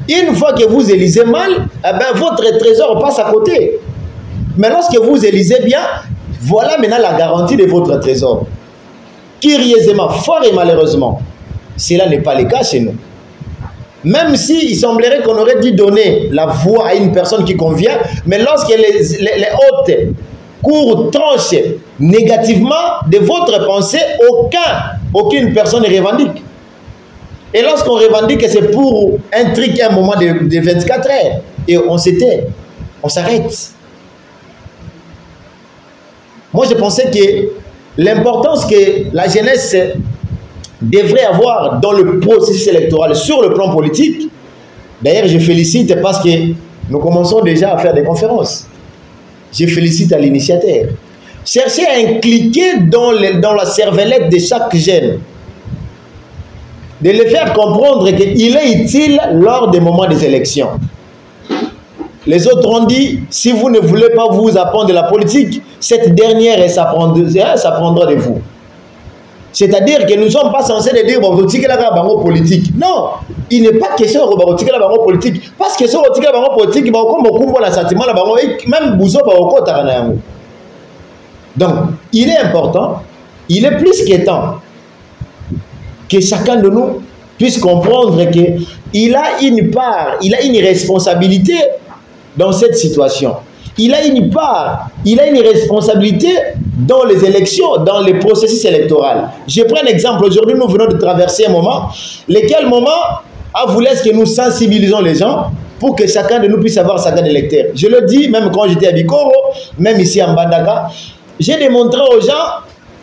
Une 0.07 0.35
fois 0.35 0.53
que 0.53 0.67
vous 0.67 0.91
élisez 0.91 1.25
mal, 1.25 1.67
eh 1.83 1.93
ben, 1.93 2.19
votre 2.19 2.59
trésor 2.59 3.01
passe 3.01 3.19
à 3.19 3.31
côté. 3.31 3.79
Mais 4.59 4.69
lorsque 4.69 4.99
vous 4.99 5.25
élisez 5.25 5.61
bien, 5.65 5.81
voilà 6.43 6.77
maintenant 6.77 6.99
la 7.01 7.15
garantie 7.15 7.57
de 7.57 7.65
votre 7.65 7.99
trésor. 8.01 8.45
Curieusement, 9.41 10.09
fort 10.11 10.43
et 10.45 10.53
malheureusement, 10.53 11.21
cela 11.77 12.07
n'est 12.09 12.21
pas 12.21 12.35
le 12.35 12.45
cas 12.45 12.63
chez 12.63 12.81
nous. 12.81 12.95
Même 14.05 14.37
si 14.37 14.71
il 14.71 14.77
semblerait 14.77 15.23
qu'on 15.23 15.37
aurait 15.37 15.61
dû 15.61 15.73
donner 15.73 16.29
la 16.31 16.47
voix 16.47 16.89
à 16.89 16.95
une 16.95 17.13
personne 17.13 17.45
qui 17.45 17.57
convient, 17.57 17.99
mais 18.27 18.39
lorsque 18.39 18.71
les, 18.71 19.19
les, 19.19 19.49
hôtes 19.71 19.93
courent, 20.63 21.11
tranchent 21.11 21.55
négativement 21.99 23.01
de 23.07 23.19
votre 23.19 23.65
pensée, 23.67 24.01
aucun, 24.29 24.99
aucune 25.13 25.53
personne 25.53 25.83
ne 25.83 25.89
revendique. 25.89 26.43
Et 27.53 27.63
lorsqu'on 27.63 27.95
revendique, 27.95 28.45
c'est 28.49 28.71
pour 28.71 29.19
un 29.35 29.51
truc, 29.51 29.79
un 29.81 29.93
moment 29.93 30.15
de, 30.19 30.47
de 30.49 30.61
24 30.61 31.07
heures. 31.11 31.41
Et 31.67 31.77
on 31.77 31.99
s'était, 31.99 32.47
on 33.03 33.09
s'arrête. 33.09 33.73
Moi, 36.53 36.67
je 36.69 36.75
pensais 36.75 37.11
que 37.11 37.51
l'importance 37.99 38.67
que 38.67 39.05
la 39.13 39.29
jeunesse 39.29 39.77
devrait 40.81 41.25
avoir 41.25 41.81
dans 41.81 41.93
le 41.93 42.21
processus 42.21 42.67
électoral 42.69 43.15
sur 43.15 43.43
le 43.43 43.53
plan 43.53 43.71
politique. 43.71 44.29
D'ailleurs, 45.03 45.29
je 45.29 45.39
félicite 45.39 46.01
parce 46.01 46.23
que 46.23 46.29
nous 46.89 46.99
commençons 46.99 47.41
déjà 47.41 47.75
à 47.75 47.79
faire 47.79 47.95
des 47.95 48.03
conférences. 48.03 48.67
Je 49.53 49.67
félicite 49.67 50.13
à 50.13 50.19
l'initiateur. 50.19 50.87
Cherchez 51.45 51.87
à 51.87 51.97
impliquer 52.09 52.79
dans, 52.81 53.13
dans 53.41 53.55
la 53.55 53.67
cervellette 53.67 54.31
de 54.31 54.39
chaque 54.39 54.75
jeune. 54.77 55.21
De 57.01 57.11
le 57.11 57.25
faire 57.27 57.53
comprendre 57.55 58.11
qu'il 58.11 58.57
est 58.57 58.73
utile 58.83 59.19
lors 59.33 59.71
des 59.71 59.81
moments 59.81 60.07
des 60.07 60.23
élections. 60.25 60.69
Les 62.27 62.47
autres 62.47 62.69
ont 62.69 62.85
dit, 62.85 63.21
si 63.31 63.53
vous 63.53 63.71
ne 63.71 63.79
voulez 63.79 64.11
pas 64.11 64.27
vous 64.31 64.57
apprendre 64.59 64.87
de 64.87 64.93
la 64.93 65.05
politique, 65.05 65.63
cette 65.81 66.15
dernière, 66.15 66.69
s'apprendra 66.69 68.07
de 68.07 68.15
vous. 68.17 68.41
C'est-à-dire 69.53 70.07
que 70.07 70.15
nous 70.15 70.27
ne 70.27 70.31
sommes 70.31 70.53
pas 70.53 70.63
censés 70.63 70.93
dire 71.03 71.19
que 71.21 71.67
la 71.67 71.91
bango 71.91 72.19
politique. 72.19 72.67
Non, 72.77 73.11
il 73.51 73.63
n'est 73.63 73.79
pas 73.79 73.95
question 73.97 74.27
de 74.31 74.71
la 74.71 74.79
bango 74.79 75.03
politique. 75.03 75.51
Parce 75.59 75.77
que 75.77 75.87
bango 76.33 76.57
politique, 76.57 76.93
comme 76.93 77.27
on 77.27 77.59
la 77.59 77.73
sentiment 77.73 78.05
même 78.69 78.97
bouzo. 78.97 79.19
Donc, 81.57 81.75
il 82.13 82.29
est 82.29 82.39
important, 82.39 83.03
il 83.49 83.65
est 83.65 83.77
plus 83.77 84.05
qu'étant 84.05 84.61
que 86.09 86.21
chacun 86.21 86.57
de 86.57 86.69
nous 86.69 87.03
puisse 87.37 87.59
comprendre 87.59 88.25
qu'il 88.31 89.17
a 89.17 89.43
une 89.43 89.71
part, 89.71 90.17
il 90.23 90.35
a 90.35 90.43
une 90.43 90.57
responsabilité 90.59 91.55
dans 92.37 92.53
cette 92.53 92.77
situation 92.77 93.37
il 93.79 93.95
a 93.95 94.05
une 94.05 94.31
part, 94.31 94.91
il 95.05 95.19
a 95.21 95.27
une 95.27 95.41
responsabilité 95.41 96.29
dans 96.87 97.05
les 97.05 97.25
élections, 97.25 97.79
dans 97.79 98.01
les 98.01 98.15
processus 98.15 98.65
électoraux. 98.65 99.05
Je 99.47 99.63
prends 99.63 99.83
un 99.83 99.87
exemple. 99.87 100.25
Aujourd'hui, 100.25 100.55
nous 100.55 100.69
venons 100.69 100.87
de 100.87 100.99
traverser 100.99 101.47
un 101.47 101.51
moment, 101.51 101.89
lequel 102.29 102.69
moment 102.69 102.91
a 103.55 103.67
voulu 103.67 103.87
que 104.05 104.13
nous 104.15 104.27
sensibilisons 104.27 105.01
les 105.01 105.15
gens 105.15 105.51
pour 105.79 105.97
que 105.97 106.07
chacun 106.07 106.41
de 106.41 106.49
nous 106.49 106.61
puisse 106.61 106.77
avoir 106.77 106.99
sa 106.99 107.13
carte 107.13 107.25
d'électeur? 107.25 107.67
Je 107.75 107.87
le 107.87 108.03
dis, 108.03 108.29
même 108.29 108.51
quand 108.53 108.69
j'étais 108.69 108.89
à 108.89 108.93
Bikoro, 108.93 109.33
même 109.79 109.99
ici 109.99 110.23
en 110.23 110.35
Bandaka, 110.35 110.89
j'ai 111.39 111.57
démontré 111.57 112.01
aux 112.01 112.21
gens 112.21 112.61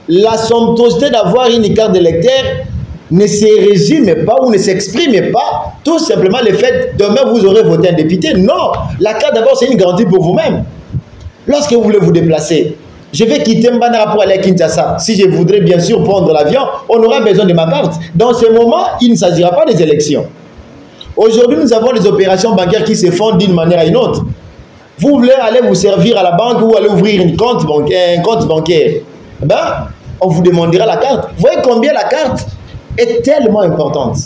la 0.08 0.38
somptuosité 0.38 1.10
d'avoir 1.10 1.50
une 1.50 1.74
carte 1.74 1.94
d'électeur 1.94 2.44
ne 3.10 3.26
se 3.26 3.70
résume 3.70 4.26
pas 4.26 4.36
ou 4.44 4.52
ne 4.52 4.58
s'exprime 4.58 5.32
pas 5.32 5.74
tout 5.84 6.00
simplement 6.00 6.40
le 6.46 6.54
fait 6.54 6.94
demain 6.98 7.22
vous 7.32 7.46
aurez 7.46 7.64
voté 7.64 7.90
un 7.90 7.94
député. 7.94 8.34
Non, 8.34 8.72
la 9.00 9.14
carte 9.14 9.36
d'abord 9.36 9.58
c'est 9.58 9.68
une 9.68 9.78
garantie 9.78 10.06
pour 10.06 10.24
vous-même. 10.24 10.64
Lorsque 11.48 11.72
vous 11.72 11.84
voulez 11.84 12.00
vous 12.00 12.12
déplacer, 12.12 12.76
je 13.14 13.24
vais 13.24 13.42
quitter 13.42 13.72
Mbandara 13.72 14.12
pour 14.12 14.22
aller 14.22 14.34
à 14.34 14.38
Kinshasa. 14.40 14.98
Si 15.00 15.16
je 15.16 15.28
voudrais 15.30 15.62
bien 15.62 15.80
sûr 15.80 16.04
prendre 16.04 16.34
l'avion, 16.34 16.62
on 16.90 17.02
aura 17.02 17.22
besoin 17.22 17.46
de 17.46 17.54
ma 17.54 17.66
carte. 17.66 17.94
Dans 18.14 18.34
ce 18.34 18.52
moment, 18.52 18.84
il 19.02 19.12
ne 19.12 19.16
s'agira 19.16 19.52
pas 19.52 19.66
des 19.66 19.82
élections. 19.82 20.26
Aujourd'hui, 21.16 21.58
nous 21.58 21.74
avons 21.74 21.94
des 21.94 22.06
opérations 22.06 22.54
bancaires 22.54 22.84
qui 22.84 22.96
se 22.96 23.10
font 23.10 23.36
d'une 23.38 23.54
manière 23.54 23.80
à 23.80 23.86
une 23.86 23.96
autre. 23.96 24.26
Vous 25.00 25.10
voulez 25.10 25.32
aller 25.32 25.62
vous 25.66 25.76
servir 25.76 26.18
à 26.18 26.24
la 26.24 26.32
banque 26.32 26.62
ou 26.62 26.76
aller 26.76 26.90
ouvrir 26.90 27.24
compte 27.38 27.64
un 27.64 28.22
compte 28.22 28.46
bancaire? 28.46 29.02
Eh 29.42 29.46
ben, 29.46 29.88
on 30.20 30.28
vous 30.28 30.42
demandera 30.42 30.86
la 30.86 30.98
carte. 30.98 31.30
Vous 31.38 31.42
voyez 31.42 31.58
combien 31.64 31.94
la 31.94 32.04
carte 32.04 32.46
est 32.98 33.22
tellement 33.22 33.62
importante. 33.62 34.18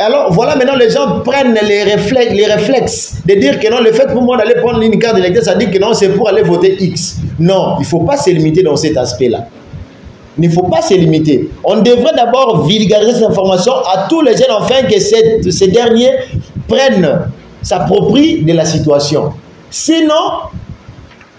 Alors 0.00 0.32
voilà, 0.32 0.54
maintenant 0.54 0.76
les 0.76 0.90
gens 0.90 1.20
prennent 1.20 1.58
les 1.60 1.82
réflexes, 1.82 3.16
de 3.26 3.34
dire 3.34 3.58
que 3.58 3.68
non, 3.68 3.80
le 3.80 3.90
fait 3.92 4.06
pour 4.12 4.22
moi 4.22 4.36
d'aller 4.36 4.54
prendre 4.54 4.80
une 4.80 4.96
carte 4.98 5.16
d'électeur, 5.16 5.42
ça 5.42 5.56
dit 5.56 5.68
que 5.70 5.78
non, 5.78 5.92
c'est 5.92 6.10
pour 6.10 6.28
aller 6.28 6.42
voter 6.42 6.76
X. 6.78 7.16
Non, 7.38 7.74
il 7.78 7.82
ne 7.82 7.86
faut 7.86 8.00
pas 8.00 8.16
se 8.16 8.30
limiter 8.30 8.62
dans 8.62 8.76
cet 8.76 8.96
aspect-là. 8.96 9.48
Il 10.38 10.48
ne 10.48 10.54
faut 10.54 10.68
pas 10.68 10.82
se 10.82 10.94
limiter. 10.94 11.50
On 11.64 11.78
devrait 11.80 12.14
d'abord 12.14 12.64
vulgariser 12.64 13.14
cette 13.14 13.24
information 13.24 13.72
à 13.72 14.06
tous 14.08 14.22
les 14.22 14.36
jeunes 14.36 14.54
afin 14.56 14.82
que 14.82 15.00
ces 15.00 15.66
derniers 15.66 16.12
prennent, 16.68 17.22
s'approprient 17.60 18.44
de 18.44 18.52
la 18.52 18.64
situation. 18.64 19.32
Sinon, 19.68 20.14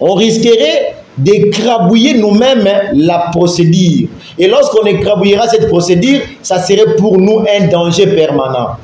on 0.01 0.15
risquerait 0.15 0.95
d'écrabouiller 1.19 2.17
nous-mêmes 2.17 2.67
la 2.93 3.29
procédure. 3.31 4.07
Et 4.38 4.47
lorsqu'on 4.47 4.85
écrabouillera 4.85 5.47
cette 5.47 5.67
procédure, 5.67 6.21
ça 6.41 6.61
serait 6.61 6.95
pour 6.97 7.17
nous 7.17 7.39
un 7.39 7.67
danger 7.67 8.07
permanent. 8.07 8.77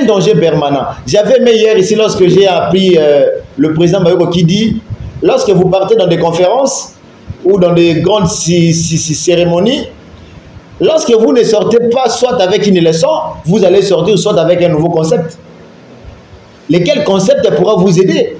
Un 0.00 0.04
danger 0.04 0.34
permanent. 0.34 0.86
J'avais 1.06 1.38
aimé 1.38 1.52
hier 1.54 1.78
ici 1.78 1.94
lorsque 1.94 2.26
j'ai 2.28 2.46
appris 2.46 2.96
euh, 2.98 3.26
le 3.56 3.72
président 3.74 4.02
Bayoko 4.02 4.26
qui 4.28 4.44
dit, 4.44 4.82
lorsque 5.22 5.50
vous 5.50 5.68
partez 5.68 5.96
dans 5.96 6.06
des 6.06 6.18
conférences 6.18 6.94
ou 7.44 7.58
dans 7.58 7.72
des 7.72 8.00
grandes 8.00 8.28
cérémonies, 8.28 9.86
lorsque 10.80 11.12
vous 11.12 11.32
ne 11.32 11.42
sortez 11.42 11.88
pas 11.90 12.08
soit 12.10 12.40
avec 12.42 12.66
une 12.66 12.82
leçon, 12.82 13.08
vous 13.46 13.64
allez 13.64 13.82
sortir 13.82 14.18
soit 14.18 14.38
avec 14.38 14.60
un 14.62 14.68
nouveau 14.68 14.88
concept. 14.88 15.38
Lequel 16.68 17.04
concept 17.04 17.48
pourra 17.56 17.76
vous 17.76 17.98
aider? 17.98 18.36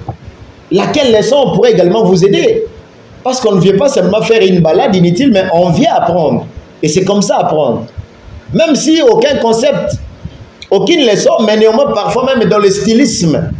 Laquelle 0.71 1.15
leçon 1.15 1.51
pourrait 1.53 1.71
également 1.71 2.03
vous 2.03 2.23
aider? 2.23 2.65
Parce 3.23 3.41
qu'on 3.41 3.55
ne 3.55 3.61
vient 3.61 3.77
pas 3.77 3.89
seulement 3.89 4.21
faire 4.21 4.41
une 4.41 4.61
balade 4.61 4.95
inutile, 4.95 5.31
mais 5.31 5.43
on 5.53 5.69
vient 5.71 5.93
apprendre. 5.95 6.45
Et 6.81 6.87
c'est 6.87 7.03
comme 7.03 7.21
ça 7.21 7.37
apprendre. 7.37 7.85
Même 8.53 8.75
si 8.75 9.01
aucun 9.01 9.35
concept, 9.37 9.95
aucune 10.71 11.05
leçon, 11.05 11.31
mais 11.45 11.57
néanmoins 11.57 11.91
parfois 11.93 12.25
même 12.25 12.47
dans 12.47 12.59
le 12.59 12.69
stylisme, 12.69 13.51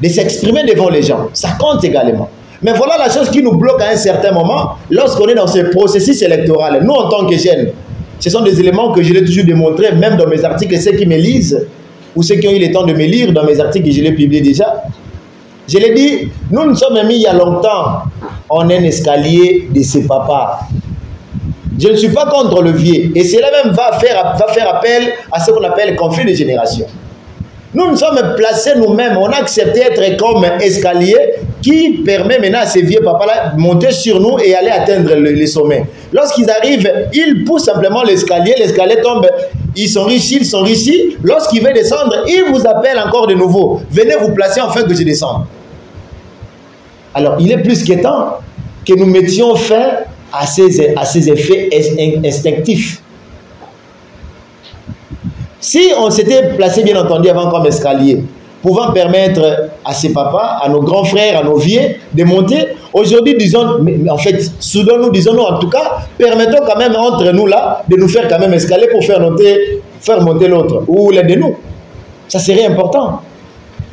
de 0.00 0.08
s'exprimer 0.08 0.64
devant 0.64 0.88
les 0.88 1.02
gens, 1.02 1.28
ça 1.32 1.50
compte 1.58 1.84
également. 1.84 2.28
Mais 2.62 2.72
voilà 2.72 2.98
la 2.98 3.10
chose 3.10 3.30
qui 3.30 3.42
nous 3.42 3.56
bloque 3.56 3.80
à 3.80 3.90
un 3.90 3.96
certain 3.96 4.32
moment 4.32 4.74
lorsqu'on 4.90 5.26
est 5.28 5.34
dans 5.34 5.46
ce 5.46 5.60
processus 5.60 6.22
électoral. 6.22 6.80
Nous, 6.82 6.92
en 6.92 7.08
tant 7.08 7.26
que 7.26 7.36
jeunes, 7.36 7.70
ce 8.18 8.30
sont 8.30 8.40
des 8.40 8.58
éléments 8.58 8.92
que 8.92 9.02
je 9.02 9.12
l'ai 9.12 9.24
toujours 9.24 9.44
démontré, 9.44 9.92
même 9.92 10.16
dans 10.16 10.26
mes 10.26 10.44
articles, 10.44 10.76
ceux 10.80 10.92
qui 10.92 11.06
me 11.06 11.16
lisent, 11.16 11.66
ou 12.16 12.22
ceux 12.22 12.34
qui 12.36 12.48
ont 12.48 12.52
eu 12.52 12.58
le 12.58 12.72
temps 12.72 12.84
de 12.84 12.92
me 12.92 13.04
lire 13.04 13.32
dans 13.32 13.44
mes 13.44 13.60
articles 13.60 13.86
que 13.86 13.92
je 13.94 14.02
l'ai 14.02 14.12
publiés 14.12 14.40
déjà. 14.40 14.82
Je 15.68 15.76
l'ai 15.76 15.92
dit, 15.92 16.28
nous 16.50 16.64
nous 16.64 16.74
sommes 16.74 17.06
mis 17.06 17.16
il 17.16 17.22
y 17.22 17.26
a 17.26 17.34
longtemps 17.34 18.04
en 18.48 18.60
un 18.70 18.82
escalier 18.84 19.68
de 19.70 19.82
ses 19.82 20.06
papas. 20.06 20.60
Je 21.78 21.88
ne 21.88 21.96
suis 21.96 22.08
pas 22.08 22.26
contre 22.26 22.62
le 22.62 22.70
vieux. 22.72 23.12
Et 23.14 23.22
cela 23.22 23.48
même 23.50 23.74
va 23.74 23.98
faire, 23.98 24.34
va 24.38 24.52
faire 24.52 24.74
appel 24.74 25.12
à 25.30 25.38
ce 25.38 25.50
qu'on 25.50 25.62
appelle 25.62 25.94
conflit 25.94 26.24
de 26.24 26.34
génération. 26.34 26.86
Nous 27.74 27.86
nous 27.86 27.96
sommes 27.96 28.34
placés 28.34 28.72
nous-mêmes, 28.76 29.18
on 29.18 29.26
a 29.26 29.36
accepté 29.36 29.80
d'être 29.80 30.16
comme 30.16 30.42
un 30.42 30.58
escalier 30.58 31.16
qui 31.60 32.02
permet 32.02 32.38
maintenant 32.38 32.60
à 32.60 32.66
ces 32.66 32.80
vieux 32.80 33.00
papas-là 33.00 33.52
de 33.54 33.60
monter 33.60 33.90
sur 33.90 34.18
nous 34.20 34.38
et 34.38 34.54
aller 34.54 34.70
atteindre 34.70 35.14
le, 35.14 35.32
les 35.32 35.46
sommets. 35.46 35.84
Lorsqu'ils 36.10 36.48
arrivent, 36.50 36.90
ils 37.12 37.44
poussent 37.44 37.66
simplement 37.66 38.02
l'escalier, 38.02 38.54
l'escalier 38.58 39.02
tombe, 39.02 39.28
ils 39.76 39.88
sont 39.88 40.04
riches, 40.04 40.30
ils 40.32 40.46
sont 40.46 40.62
riches. 40.62 41.18
Lorsqu'ils 41.22 41.62
veulent 41.62 41.74
descendre, 41.74 42.24
ils 42.26 42.44
vous 42.50 42.66
appellent 42.66 43.00
encore 43.06 43.26
de 43.26 43.34
nouveau. 43.34 43.82
Venez 43.90 44.16
vous 44.18 44.32
placer 44.32 44.60
afin 44.60 44.82
que 44.84 44.94
je 44.94 45.02
descende. 45.02 45.44
Alors, 47.14 47.36
il 47.40 47.50
est 47.50 47.62
plus 47.62 47.82
que 47.84 48.00
temps 48.00 48.38
que 48.86 48.94
nous 48.94 49.06
mettions 49.06 49.54
fin 49.56 49.88
à 50.32 50.46
ces, 50.46 50.94
à 50.94 51.04
ces 51.04 51.30
effets 51.30 51.68
instinctifs. 52.24 53.02
Si 55.60 55.90
on 55.98 56.10
s'était 56.10 56.54
placé, 56.56 56.82
bien 56.82 57.00
entendu, 57.00 57.28
avant 57.28 57.50
comme 57.50 57.66
escalier, 57.66 58.22
pouvant 58.62 58.92
permettre 58.92 59.70
à 59.84 59.92
ses 59.92 60.12
papas, 60.12 60.58
à 60.62 60.68
nos 60.68 60.80
grands 60.82 61.04
frères, 61.04 61.40
à 61.40 61.42
nos 61.44 61.56
vieux 61.56 61.96
de 62.12 62.24
monter, 62.24 62.68
aujourd'hui, 62.92 63.36
disons, 63.36 63.84
en 64.08 64.18
fait, 64.18 64.40
soudain, 64.60 64.98
nous 64.98 65.10
disons, 65.10 65.34
nous, 65.34 65.42
en 65.42 65.58
tout 65.58 65.68
cas, 65.68 65.98
permettons 66.16 66.64
quand 66.66 66.78
même 66.78 66.94
entre 66.96 67.30
nous 67.32 67.46
là 67.46 67.82
de 67.88 67.96
nous 67.96 68.08
faire 68.08 68.28
quand 68.28 68.38
même 68.38 68.54
escalier 68.54 68.88
pour 68.88 69.04
faire 69.04 69.20
monter, 69.20 69.80
faire 70.00 70.20
monter 70.22 70.48
l'autre, 70.48 70.84
ou 70.86 71.10
l'un 71.10 71.24
de 71.24 71.34
nous. 71.34 71.56
Ça 72.28 72.38
serait 72.38 72.66
important. 72.66 73.22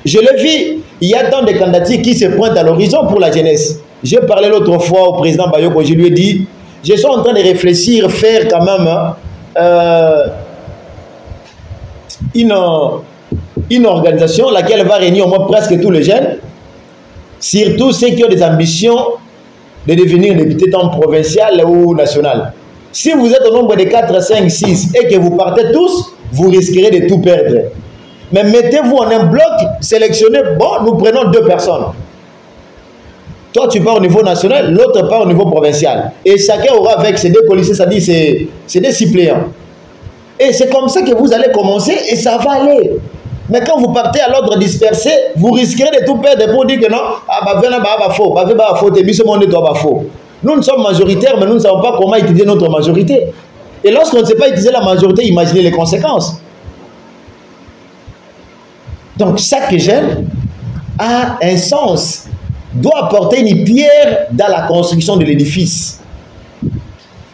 Je 0.03 0.19
le 0.19 0.41
vis 0.41 0.79
il 1.01 1.09
y 1.09 1.15
a 1.15 1.29
tant 1.29 1.43
de 1.43 1.51
candidatures 1.51 2.01
qui 2.01 2.15
se 2.15 2.25
pointent 2.25 2.57
à 2.57 2.63
l'horizon 2.63 3.05
pour 3.07 3.19
la 3.19 3.31
jeunesse. 3.31 3.79
J'ai 4.03 4.17
parlé 4.17 4.49
l'autre 4.49 4.77
fois 4.79 5.09
au 5.09 5.13
président 5.13 5.47
Bayoko, 5.49 5.83
je 5.83 5.93
lui 5.93 6.07
ai 6.07 6.11
dit, 6.11 6.47
je 6.83 6.93
suis 6.93 7.05
en 7.05 7.21
train 7.23 7.33
de 7.33 7.41
réfléchir, 7.41 8.09
faire 8.11 8.47
quand 8.47 8.63
même 8.63 8.87
euh, 9.57 10.27
une, 12.33 12.53
une 13.69 13.85
organisation 13.85 14.49
laquelle 14.49 14.85
va 14.85 14.95
réunir 14.95 15.25
au 15.25 15.29
moins 15.29 15.47
presque 15.47 15.79
tous 15.81 15.91
les 15.91 16.03
jeunes, 16.03 16.37
surtout 17.39 17.91
ceux 17.91 18.09
qui 18.09 18.23
ont 18.23 18.29
des 18.29 18.43
ambitions 18.43 18.97
de 19.87 19.93
devenir 19.93 20.35
député 20.35 20.69
tant 20.69 20.89
provincial 20.89 21.63
ou 21.65 21.95
national. 21.95 22.53
Si 22.91 23.11
vous 23.11 23.29
êtes 23.31 23.45
au 23.49 23.53
nombre 23.53 23.75
de 23.75 23.83
4, 23.83 24.21
5, 24.21 24.49
6 24.49 24.93
et 24.95 25.07
que 25.07 25.19
vous 25.19 25.31
partez 25.31 25.71
tous, 25.73 26.13
vous 26.31 26.49
risquerez 26.49 26.91
de 26.91 27.07
tout 27.07 27.19
perdre. 27.19 27.71
Mais 28.31 28.43
mettez-vous 28.43 28.95
en 28.95 29.09
un 29.09 29.25
bloc, 29.25 29.43
sélectionnez, 29.81 30.39
bon, 30.57 30.83
nous 30.83 30.95
prenons 30.95 31.29
deux 31.29 31.43
personnes. 31.43 31.85
Toi, 33.53 33.67
tu 33.69 33.79
pars 33.79 33.95
au 33.95 34.01
niveau 34.01 34.21
national, 34.21 34.73
l'autre 34.73 35.07
part 35.07 35.21
au 35.21 35.25
niveau 35.25 35.45
provincial. 35.45 36.11
Et 36.25 36.37
chacun 36.37 36.73
aura 36.73 36.99
avec 36.99 37.17
ses 37.17 37.29
deux 37.29 37.45
policiers, 37.45 37.73
ça 37.73 37.85
dit 37.85 38.01
c'est 38.01 38.79
des 38.79 38.91
suppléants. 38.91 39.45
Et 40.37 40.51
c'est 40.51 40.69
comme 40.69 40.89
ça 40.89 41.01
que 41.01 41.15
vous 41.15 41.31
allez 41.31 41.51
commencer 41.53 41.97
et 42.11 42.15
ça 42.17 42.37
va 42.37 42.61
aller. 42.61 42.91
Mais 43.49 43.61
quand 43.63 43.79
vous 43.79 43.93
partez 43.93 44.19
à 44.19 44.29
l'ordre 44.29 44.57
dispersé, 44.57 45.09
vous 45.37 45.51
risquerez 45.51 46.01
de 46.01 46.05
tout 46.05 46.17
perdre 46.17 46.51
pour 46.51 46.65
dire 46.65 46.81
que 46.81 46.91
non, 46.91 46.97
ah 47.29 47.39
bah 47.45 47.61
venez 47.63 47.77
bah 47.77 47.95
bah 47.97 48.09
faux, 48.09 48.33
bah 48.33 48.43
bah 48.43 48.75
faux, 48.77 48.89
t'es 48.89 49.03
mis 49.03 49.17
monde 49.25 49.47
toi 49.49 49.61
bah 49.61 49.79
faux. 49.79 50.05
Nous, 50.43 50.55
nous 50.55 50.63
sommes 50.63 50.83
majoritaires, 50.83 51.35
mais 51.39 51.45
nous 51.45 51.53
ne 51.53 51.59
savons 51.59 51.81
pas 51.81 51.95
comment 51.97 52.15
utiliser 52.15 52.45
notre 52.45 52.69
majorité. 52.69 53.27
Et 53.83 53.91
lorsqu'on 53.91 54.19
ne 54.19 54.25
sait 54.25 54.35
pas 54.35 54.47
utiliser 54.47 54.71
la 54.71 54.81
majorité, 54.81 55.25
imaginez 55.27 55.61
les 55.61 55.71
conséquences. 55.71 56.41
Donc 59.17 59.37
chaque 59.37 59.75
jeune 59.77 60.27
a 60.97 61.37
un 61.41 61.57
sens, 61.57 62.27
doit 62.73 63.05
apporter 63.05 63.39
une 63.39 63.63
pierre 63.63 64.27
dans 64.31 64.47
la 64.47 64.63
construction 64.63 65.15
de 65.17 65.23
l'édifice. 65.23 66.01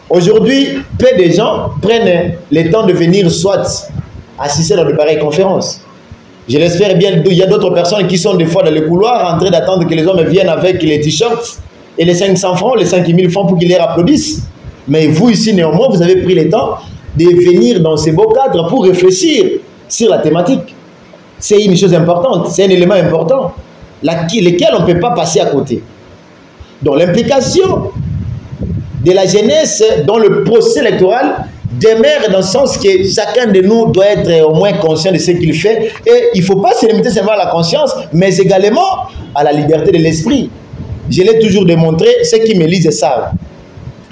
Aujourd'hui, 0.08 0.68
peu 0.98 1.08
de 1.18 1.30
gens 1.30 1.70
prennent 1.80 2.34
le 2.50 2.70
temps 2.70 2.86
de 2.86 2.92
venir 2.92 3.30
soit 3.30 3.90
assister 4.38 4.76
dans 4.76 4.84
de 4.84 4.92
pareilles 4.92 5.18
conférences. 5.18 5.80
Je 6.48 6.58
l'espère 6.58 6.96
bien, 6.96 7.22
il 7.24 7.32
y 7.34 7.42
a 7.42 7.46
d'autres 7.46 7.70
personnes 7.70 8.06
qui 8.06 8.18
sont 8.18 8.34
des 8.34 8.46
fois 8.46 8.62
dans 8.62 8.72
le 8.72 8.82
couloir 8.82 9.34
en 9.34 9.38
train 9.38 9.50
d'attendre 9.50 9.88
que 9.88 9.94
les 9.94 10.06
hommes 10.06 10.22
viennent 10.24 10.48
avec 10.48 10.82
les 10.82 11.00
t-shirts 11.00 11.58
et 11.96 12.04
les 12.04 12.14
500 12.14 12.56
francs, 12.56 12.78
les 12.78 12.84
5000 12.84 13.30
francs 13.30 13.48
pour 13.48 13.58
qu'ils 13.58 13.68
les 13.68 13.76
applaudissent. 13.76 14.42
Mais 14.86 15.06
vous 15.06 15.30
ici, 15.30 15.54
néanmoins, 15.54 15.88
vous 15.88 16.02
avez 16.02 16.16
pris 16.16 16.34
le 16.34 16.48
temps 16.48 16.78
de 17.16 17.24
venir 17.24 17.80
dans 17.80 17.96
ces 17.96 18.12
beaux 18.12 18.28
cadres 18.28 18.68
pour 18.68 18.84
réfléchir 18.84 19.60
sur 19.88 20.10
la 20.10 20.18
thématique 20.18 20.74
c'est 21.42 21.60
une 21.60 21.76
chose 21.76 21.92
importante, 21.92 22.52
c'est 22.52 22.64
un 22.64 22.68
élément 22.68 22.94
important, 22.94 23.52
lequel 24.00 24.68
on 24.78 24.86
ne 24.86 24.92
peut 24.92 25.00
pas 25.00 25.10
passer 25.10 25.40
à 25.40 25.46
côté. 25.46 25.82
Donc 26.80 26.98
l'implication 26.98 27.90
de 29.04 29.10
la 29.10 29.26
jeunesse 29.26 29.82
dans 30.06 30.18
le 30.18 30.44
procès 30.44 30.78
électoral 30.78 31.46
demeure 31.80 32.30
dans 32.30 32.38
le 32.38 32.44
sens 32.44 32.78
que 32.78 33.04
chacun 33.04 33.50
de 33.50 33.60
nous 33.60 33.90
doit 33.90 34.06
être 34.06 34.46
au 34.46 34.54
moins 34.54 34.72
conscient 34.74 35.10
de 35.10 35.18
ce 35.18 35.32
qu'il 35.32 35.52
fait. 35.54 35.90
Et 36.06 36.28
il 36.34 36.42
ne 36.42 36.46
faut 36.46 36.60
pas 36.60 36.74
se 36.74 36.86
limiter 36.86 37.10
seulement 37.10 37.32
à 37.32 37.44
la 37.44 37.46
conscience, 37.46 37.92
mais 38.12 38.36
également 38.36 39.08
à 39.34 39.42
la 39.42 39.50
liberté 39.50 39.90
de 39.90 39.98
l'esprit. 39.98 40.48
Je 41.10 41.22
l'ai 41.22 41.40
toujours 41.40 41.66
démontré, 41.66 42.08
ceux 42.22 42.38
qui 42.38 42.56
me 42.56 42.66
lisent 42.66 42.90
savent. 42.90 43.32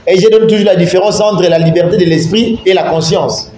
Et 0.04 0.18
je 0.18 0.28
donne 0.28 0.48
toujours 0.48 0.66
la 0.66 0.74
différence 0.74 1.20
entre 1.20 1.48
la 1.48 1.60
liberté 1.60 1.96
de 1.96 2.06
l'esprit 2.06 2.58
et 2.66 2.72
la 2.72 2.82
conscience. 2.82 3.52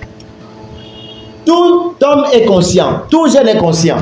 Tout 1.45 1.95
homme 2.03 2.25
est 2.33 2.45
conscient, 2.45 3.03
tout 3.11 3.29
jeune 3.29 3.49
est 3.49 3.59
conscient 3.59 3.97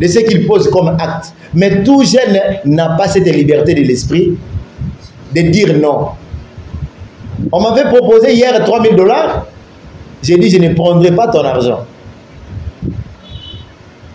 de 0.00 0.06
ce 0.06 0.18
qu'il 0.20 0.46
pose 0.46 0.68
comme 0.70 0.88
acte. 0.88 1.32
Mais 1.54 1.82
tout 1.82 2.02
jeune 2.04 2.38
n'a 2.64 2.90
pas 2.90 3.08
cette 3.08 3.26
liberté 3.26 3.74
de 3.74 3.82
l'esprit 3.82 4.36
de 5.34 5.40
dire 5.42 5.74
non. 5.78 6.08
On 7.52 7.60
m'avait 7.60 7.88
proposé 7.88 8.34
hier 8.34 8.64
3000 8.64 8.96
dollars. 8.96 9.46
J'ai 10.22 10.36
dit, 10.36 10.50
je 10.50 10.58
ne 10.58 10.74
prendrai 10.74 11.12
pas 11.12 11.28
ton 11.28 11.44
argent. 11.44 11.84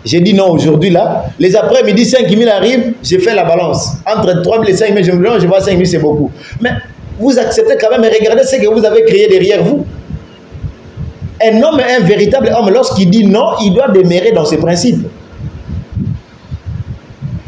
J'ai 0.04 0.20
dit 0.20 0.34
non 0.34 0.50
aujourd'hui 0.50 0.90
là. 0.90 1.26
Les 1.38 1.54
après-midi, 1.54 2.04
5 2.04 2.28
000 2.28 2.50
arrivent, 2.50 2.94
j'ai 3.02 3.18
fait 3.18 3.34
la 3.34 3.44
balance. 3.44 3.92
Entre 4.04 4.42
3 4.42 4.58
000 4.58 4.68
et 4.68 4.76
5 4.76 4.94
000, 4.94 5.02
je 5.02 5.12
me 5.12 5.24
dis, 5.24 5.42
je 5.42 5.46
vois 5.46 5.60
5 5.60 5.72
000, 5.72 5.84
c'est 5.84 5.98
beaucoup. 5.98 6.30
Mais 6.60 6.70
vous 7.18 7.38
acceptez 7.38 7.74
quand 7.80 7.90
même 7.90 8.04
et 8.04 8.18
regardez 8.18 8.42
ce 8.42 8.56
que 8.56 8.66
vous 8.66 8.84
avez 8.84 9.04
créé 9.04 9.28
derrière 9.28 9.62
vous. 9.62 9.86
Un 11.44 11.62
homme, 11.62 11.80
un 11.80 12.00
véritable 12.00 12.54
homme, 12.56 12.70
lorsqu'il 12.70 13.10
dit 13.10 13.26
non, 13.26 13.54
il 13.62 13.74
doit 13.74 13.88
demeurer 13.88 14.32
dans 14.32 14.44
ses 14.44 14.58
principes. 14.58 15.06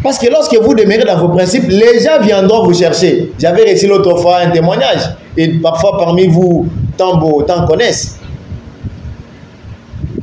Parce 0.03 0.19
que 0.19 0.29
lorsque 0.31 0.55
vous 0.57 0.75
demeurez 0.75 1.05
dans 1.05 1.17
vos 1.17 1.29
principes, 1.29 1.65
les 1.69 2.01
gens 2.01 2.21
viendront 2.21 2.65
vous 2.65 2.75
chercher. 2.75 3.33
J'avais 3.39 3.73
reçu 3.73 3.87
l'autre 3.87 4.17
fois 4.19 4.41
un 4.41 4.51
témoignage, 4.51 5.01
et 5.37 5.49
parfois 5.49 5.97
parmi 5.97 6.27
vous, 6.27 6.67
tant 6.97 7.17
beau, 7.17 7.43
tant 7.43 7.67
connaissent. 7.67 8.19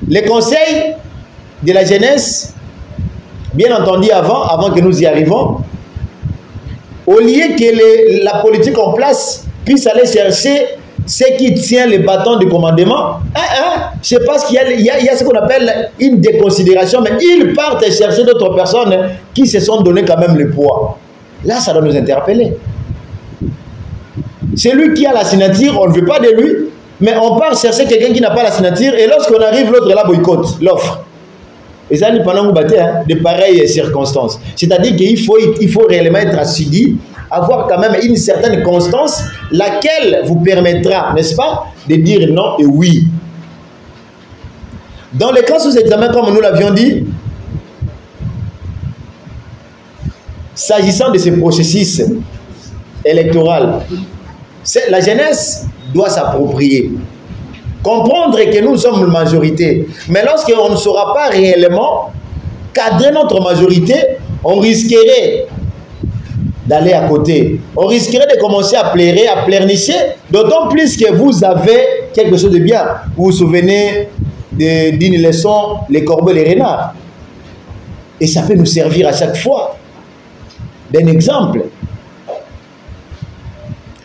Les 0.07 0.23
conseils 0.23 0.95
de 1.63 1.71
la 1.73 1.85
jeunesse, 1.85 2.53
bien 3.53 3.75
entendu 3.75 4.11
avant, 4.11 4.43
avant 4.43 4.71
que 4.71 4.79
nous 4.81 5.01
y 5.01 5.05
arrivons, 5.05 5.57
au 7.07 7.19
lieu 7.19 7.55
que 7.57 8.23
la 8.23 8.35
politique 8.41 8.77
en 8.77 8.93
place 8.93 9.45
puisse 9.65 9.87
aller 9.87 10.05
chercher 10.05 10.77
ce 11.11 11.25
qui 11.37 11.53
tient 11.55 11.87
le 11.87 11.97
bâton 11.97 12.37
de 12.37 12.45
commandement, 12.45 13.19
hein, 13.35 13.41
hein, 13.59 13.81
je 14.01 14.15
pense 14.25 14.45
qu'il 14.45 14.57
y, 14.57 14.81
y, 14.81 14.85
y 14.85 15.09
a, 15.09 15.17
ce 15.17 15.25
qu'on 15.25 15.37
appelle 15.37 15.89
une 15.99 16.21
déconsidération, 16.21 17.01
mais 17.01 17.11
ils 17.21 17.53
partent 17.53 17.83
chercher 17.91 18.23
d'autres 18.23 18.55
personnes 18.55 19.09
qui 19.33 19.45
se 19.45 19.59
sont 19.59 19.81
donné 19.81 20.05
quand 20.05 20.17
même 20.17 20.37
le 20.37 20.51
poids. 20.51 20.97
Là, 21.43 21.59
ça 21.59 21.73
doit 21.73 21.81
nous 21.81 21.97
interpeller. 21.97 22.53
C'est 24.55 24.71
lui 24.71 24.93
qui 24.93 25.05
a 25.05 25.11
la 25.11 25.25
signature, 25.25 25.77
on 25.81 25.89
ne 25.89 25.93
veut 25.93 26.05
pas 26.05 26.19
de 26.19 26.29
lui, 26.29 26.53
mais 27.01 27.13
on 27.21 27.37
part 27.37 27.59
chercher 27.59 27.83
quelqu'un 27.87 28.13
qui 28.13 28.21
n'a 28.21 28.31
pas 28.31 28.43
la 28.43 28.51
signature, 28.51 28.93
et 28.95 29.05
lorsqu'on 29.05 29.41
arrive, 29.41 29.69
l'autre 29.69 29.93
là 29.93 30.05
boycotte 30.05 30.61
l'offre. 30.61 31.03
Et 31.89 31.97
ça, 31.97 32.07
pendant 32.23 32.53
que 32.53 32.79
hein, 32.79 33.03
de 33.05 33.15
pareilles 33.15 33.67
circonstances. 33.67 34.39
C'est-à-dire 34.55 34.95
qu'il 34.95 35.19
faut, 35.25 35.37
il 35.59 35.69
faut 35.69 35.87
réellement 35.89 36.19
être 36.19 36.39
assidu, 36.39 36.95
avoir 37.31 37.67
quand 37.67 37.79
même 37.79 37.95
une 38.03 38.17
certaine 38.17 38.61
constance, 38.61 39.23
laquelle 39.51 40.23
vous 40.25 40.41
permettra, 40.41 41.13
n'est-ce 41.13 41.35
pas, 41.35 41.67
de 41.87 41.95
dire 41.95 42.27
non 42.31 42.57
et 42.59 42.65
oui. 42.65 43.07
Dans 45.13 45.31
les 45.31 45.43
cas 45.43 45.59
sous 45.59 45.77
examen, 45.77 46.09
comme 46.09 46.33
nous 46.33 46.41
l'avions 46.41 46.71
dit, 46.71 47.05
s'agissant 50.53 51.11
de 51.11 51.17
ce 51.17 51.29
processus 51.29 52.03
électoral, 53.03 53.79
la 54.89 54.99
jeunesse 54.99 55.65
doit 55.93 56.09
s'approprier. 56.09 56.91
Comprendre 57.81 58.37
que 58.39 58.61
nous 58.61 58.77
sommes 58.77 59.01
une 59.05 59.11
majorité. 59.11 59.87
Mais 60.07 60.23
lorsqu'on 60.23 60.69
ne 60.69 60.75
saura 60.75 61.13
pas 61.13 61.29
réellement 61.29 62.11
cadrer 62.73 63.11
notre 63.11 63.41
majorité, 63.41 63.95
on 64.43 64.59
risquerait 64.59 65.47
d'aller 66.65 66.93
à 66.93 67.07
côté. 67.07 67.59
On 67.75 67.87
risquerait 67.87 68.27
de 68.35 68.39
commencer 68.39 68.75
à 68.75 68.89
plairer, 68.89 69.27
à 69.27 69.43
pleurnicher, 69.43 69.95
d'autant 70.29 70.67
plus 70.67 70.95
que 70.95 71.11
vous 71.13 71.43
avez 71.43 72.09
quelque 72.13 72.37
chose 72.37 72.51
de 72.51 72.59
bien. 72.59 72.85
Vous 73.15 73.25
vous 73.25 73.31
souvenez 73.31 74.09
d'une 74.51 75.21
leçon, 75.21 75.77
les 75.89 76.03
corbeaux, 76.03 76.31
les 76.31 76.53
renards. 76.53 76.93
Et 78.19 78.27
ça 78.27 78.43
peut 78.43 78.53
nous 78.53 78.65
servir 78.65 79.07
à 79.07 79.13
chaque 79.13 79.37
fois 79.37 79.77
d'un 80.91 81.07
exemple. 81.07 81.63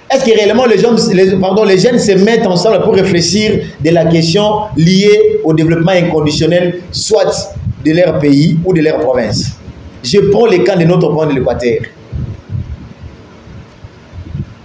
Est-ce 0.08 0.24
que 0.24 0.30
réellement 0.30 0.66
les 0.66 0.78
jeunes, 0.78 0.96
les, 1.12 1.32
pardon, 1.32 1.64
les 1.64 1.78
jeunes 1.78 1.98
se 1.98 2.12
mettent 2.12 2.46
ensemble 2.46 2.80
pour 2.82 2.94
réfléchir 2.94 3.60
de 3.84 3.90
la 3.90 4.04
question 4.06 4.44
liée 4.76 5.40
au 5.44 5.52
développement 5.52 5.92
inconditionnel, 5.92 6.80
soit 6.92 7.54
de 7.84 7.92
leur 7.92 8.18
pays 8.20 8.56
ou 8.64 8.72
de 8.72 8.80
leur 8.80 9.00
province? 9.00 9.58
Je 10.02 10.20
prends 10.30 10.46
le 10.46 10.58
cas 10.58 10.76
de 10.76 10.84
notre 10.84 11.12
point 11.12 11.26
de 11.26 11.32
l'Équateur. 11.32 11.80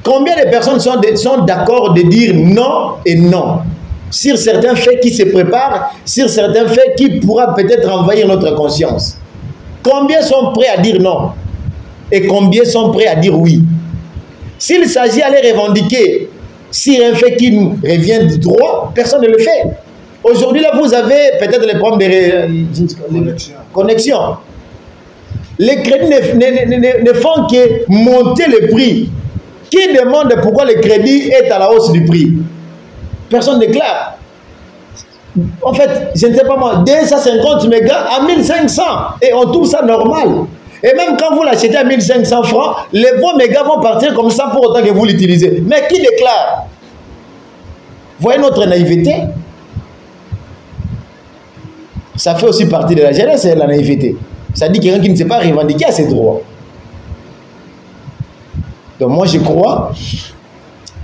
Combien 0.04 0.36
de 0.36 0.50
personnes 0.50 0.80
sont 0.80 1.46
d'accord 1.46 1.94
de, 1.94 2.02
de 2.02 2.10
dire 2.10 2.34
non 2.36 2.96
et 3.06 3.16
non? 3.16 3.60
Sur 4.10 4.38
certains 4.38 4.76
faits 4.76 5.00
qui 5.02 5.14
se 5.14 5.24
préparent, 5.24 5.94
sur 6.04 6.30
certains 6.30 6.68
faits 6.68 6.96
qui 6.98 7.20
pourra 7.20 7.56
peut-être 7.56 7.90
envahir 7.90 8.28
notre 8.28 8.54
conscience 8.56 9.18
Combien 9.84 10.22
sont 10.22 10.52
prêts 10.54 10.68
à 10.68 10.82
dire 10.82 11.00
non 11.00 11.32
et 12.12 12.28
combien 12.28 12.66
sont 12.66 12.92
prêts 12.92 13.08
à 13.08 13.16
dire 13.16 13.38
oui? 13.40 13.64
S'il 14.60 14.88
s'agit 14.88 15.20
d'aller 15.20 15.52
revendiquer 15.54 16.30
sur 16.70 16.94
un 17.06 17.16
fait 17.16 17.36
qui 17.36 17.52
nous 17.52 17.78
revient 17.84 18.28
du 18.28 18.38
droit, 18.38 18.92
personne 18.94 19.22
ne 19.22 19.28
le 19.28 19.38
fait. 19.38 19.64
Aujourd'hui, 20.24 20.62
là, 20.62 20.72
vous 20.80 20.94
avez 20.94 21.38
peut-être 21.40 21.66
les 21.66 21.80
problèmes 21.80 22.68
de 22.72 23.36
connexion. 23.74 24.18
Les 25.58 25.78
crédits 25.82 26.06
ne, 26.06 26.76
ne, 26.76 27.04
ne, 27.04 27.14
font 27.14 27.48
que 27.52 27.86
monter 27.88 28.46
le 28.48 28.68
prix. 28.70 29.10
Qui 29.72 29.94
demande 29.94 30.36
pourquoi 30.42 30.66
le 30.66 30.74
crédit 30.82 31.30
est 31.30 31.50
à 31.50 31.58
la 31.58 31.72
hausse 31.72 31.92
du 31.92 32.04
prix? 32.06 32.34
Personne 33.30 33.58
ne 33.58 33.66
déclare. 33.66 34.18
En 35.62 35.74
fait, 35.74 36.12
je 36.14 36.28
ne 36.28 36.36
sais 36.36 36.44
pas 36.44 36.58
moi, 36.58 36.84
250 36.86 37.68
mégas 37.70 38.06
à 38.18 38.22
1500. 38.22 38.84
Et 39.22 39.34
on 39.34 39.46
trouve 39.46 39.66
ça 39.66 39.82
normal. 39.82 40.46
Et 40.84 40.94
même 40.94 41.16
quand 41.18 41.34
vous 41.36 41.44
l'achetez 41.44 41.78
à 41.78 41.86
1500 41.86 42.44
francs, 42.44 42.76
les 42.92 43.14
bons 43.22 43.38
mégas 43.38 43.64
vont 43.64 43.80
partir 43.80 44.14
comme 44.14 44.30
ça 44.30 44.50
pour 44.52 44.70
autant 44.70 44.84
que 44.84 44.92
vous 44.92 45.06
l'utilisez. 45.06 45.64
Mais 45.66 45.88
qui 45.90 46.02
déclare? 46.02 46.66
Voyez 48.20 48.40
notre 48.40 48.66
naïveté 48.66 49.16
Ça 52.18 52.36
fait 52.36 52.48
aussi 52.48 52.66
partie 52.66 52.94
de 52.94 53.04
la 53.04 53.14
jeunesse, 53.14 53.46
la 53.46 53.68
naïveté. 53.68 54.18
Ça 54.54 54.68
dit 54.68 54.82
quelqu'un 54.82 55.02
qui 55.02 55.10
ne 55.12 55.16
sait 55.16 55.26
pas 55.26 55.40
revendiquer 55.40 55.86
à 55.86 55.92
ses 55.92 56.08
droits. 56.08 56.42
Donc 59.02 59.10
moi 59.10 59.26
je 59.26 59.40
crois, 59.40 59.92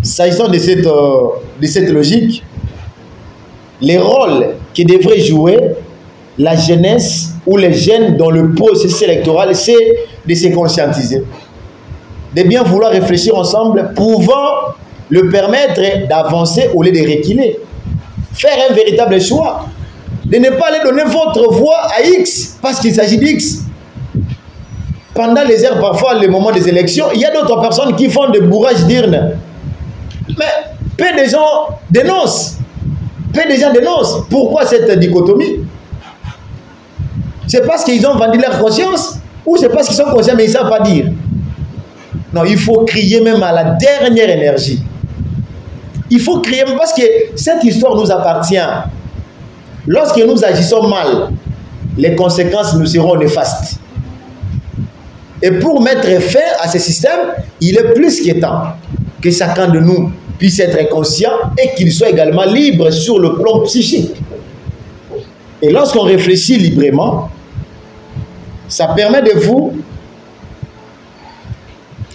s'agissant 0.04 0.48
de 0.50 0.60
cette, 0.60 0.86
euh, 0.86 1.30
de 1.60 1.66
cette 1.66 1.90
logique, 1.90 2.44
les 3.82 3.98
rôles 3.98 4.50
qui 4.72 4.86
devraient 4.86 5.20
jouer 5.20 5.58
la 6.38 6.56
jeunesse 6.56 7.34
ou 7.48 7.58
les 7.58 7.74
jeunes 7.74 8.16
dans 8.16 8.30
le 8.30 8.54
processus 8.54 9.02
électoral, 9.02 9.56
c'est 9.56 9.96
de 10.28 10.36
se 10.36 10.48
conscientiser, 10.50 11.24
de 12.36 12.44
bien 12.44 12.62
vouloir 12.62 12.92
réfléchir 12.92 13.36
ensemble, 13.36 13.92
pouvant 13.96 14.76
le 15.10 15.30
permettre 15.30 16.08
d'avancer 16.08 16.70
au 16.76 16.84
lieu 16.84 16.92
de 16.92 17.00
reculer. 17.00 17.58
Faire 18.34 18.58
un 18.70 18.76
véritable 18.76 19.20
choix. 19.20 19.66
De 20.24 20.38
ne 20.38 20.50
pas 20.52 20.68
aller 20.68 20.84
donner 20.84 21.04
votre 21.06 21.52
voix 21.52 21.88
à 21.98 22.06
X 22.06 22.60
parce 22.62 22.80
qu'il 22.80 22.94
s'agit 22.94 23.18
d'X. 23.18 23.64
Pendant 25.18 25.44
les 25.46 25.66
heures, 25.66 25.80
parfois, 25.80 26.14
les 26.14 26.28
moments 26.28 26.52
des 26.52 26.70
élections, 26.70 27.08
il 27.12 27.22
y 27.22 27.26
a 27.26 27.32
d'autres 27.32 27.60
personnes 27.60 27.96
qui 27.96 28.08
font 28.08 28.30
des 28.30 28.40
bourrages 28.40 28.86
d'urnes. 28.86 29.32
Mais 30.38 30.46
peu 30.96 31.06
de 31.20 31.28
gens 31.28 31.80
dénoncent. 31.90 32.58
Peu 33.34 33.52
de 33.52 33.60
gens 33.60 33.74
dénoncent. 33.74 34.28
Pourquoi 34.30 34.68
cette 34.68 35.00
dichotomie? 35.00 35.66
C'est 37.48 37.66
parce 37.66 37.84
qu'ils 37.84 38.06
ont 38.06 38.14
vendu 38.14 38.38
leur 38.38 38.60
conscience 38.60 39.16
ou 39.44 39.58
c'est 39.58 39.70
parce 39.70 39.88
qu'ils 39.88 39.96
sont 39.96 40.12
conscients 40.12 40.36
mais 40.38 40.44
ils 40.44 40.50
ne 40.50 40.54
savent 40.54 40.70
pas 40.70 40.82
dire? 40.82 41.08
Non, 42.32 42.44
il 42.46 42.60
faut 42.60 42.82
crier 42.86 43.20
même 43.20 43.42
à 43.42 43.52
la 43.52 43.64
dernière 43.72 44.30
énergie. 44.30 44.84
Il 46.12 46.20
faut 46.20 46.42
crier 46.42 46.66
parce 46.78 46.94
que 46.94 47.02
cette 47.36 47.64
histoire 47.64 47.96
nous 47.96 48.12
appartient. 48.12 48.60
Lorsque 49.88 50.18
nous 50.24 50.46
agissons 50.46 50.88
mal, 50.88 51.30
les 51.98 52.16
conséquences 52.16 52.76
nous 52.76 52.86
seront 52.86 53.16
néfastes. 53.16 53.80
Et 55.42 55.52
pour 55.52 55.82
mettre 55.82 56.08
fin 56.22 56.40
à 56.60 56.68
ce 56.68 56.80
système, 56.80 57.34
il 57.62 57.78
est 57.78 57.94
plus 57.94 58.22
que 58.22 58.40
temps 58.40 58.74
que 59.22 59.32
chacun 59.32 59.68
de 59.68 59.80
nous 59.80 60.12
puisse 60.38 60.60
être 60.60 60.90
conscient 60.90 61.32
et 61.58 61.76
qu'il 61.76 61.92
soit 61.92 62.10
également 62.10 62.46
libre 62.46 62.90
sur 62.92 63.20
le 63.20 63.36
plan 63.36 63.62
psychique. 63.62 64.12
Et 65.62 65.72
lorsqu'on 65.72 66.02
réfléchit 66.04 66.58
librement, 66.58 67.30
ça 68.68 68.88
permet 68.88 69.22
de 69.22 69.32
vous 69.40 69.74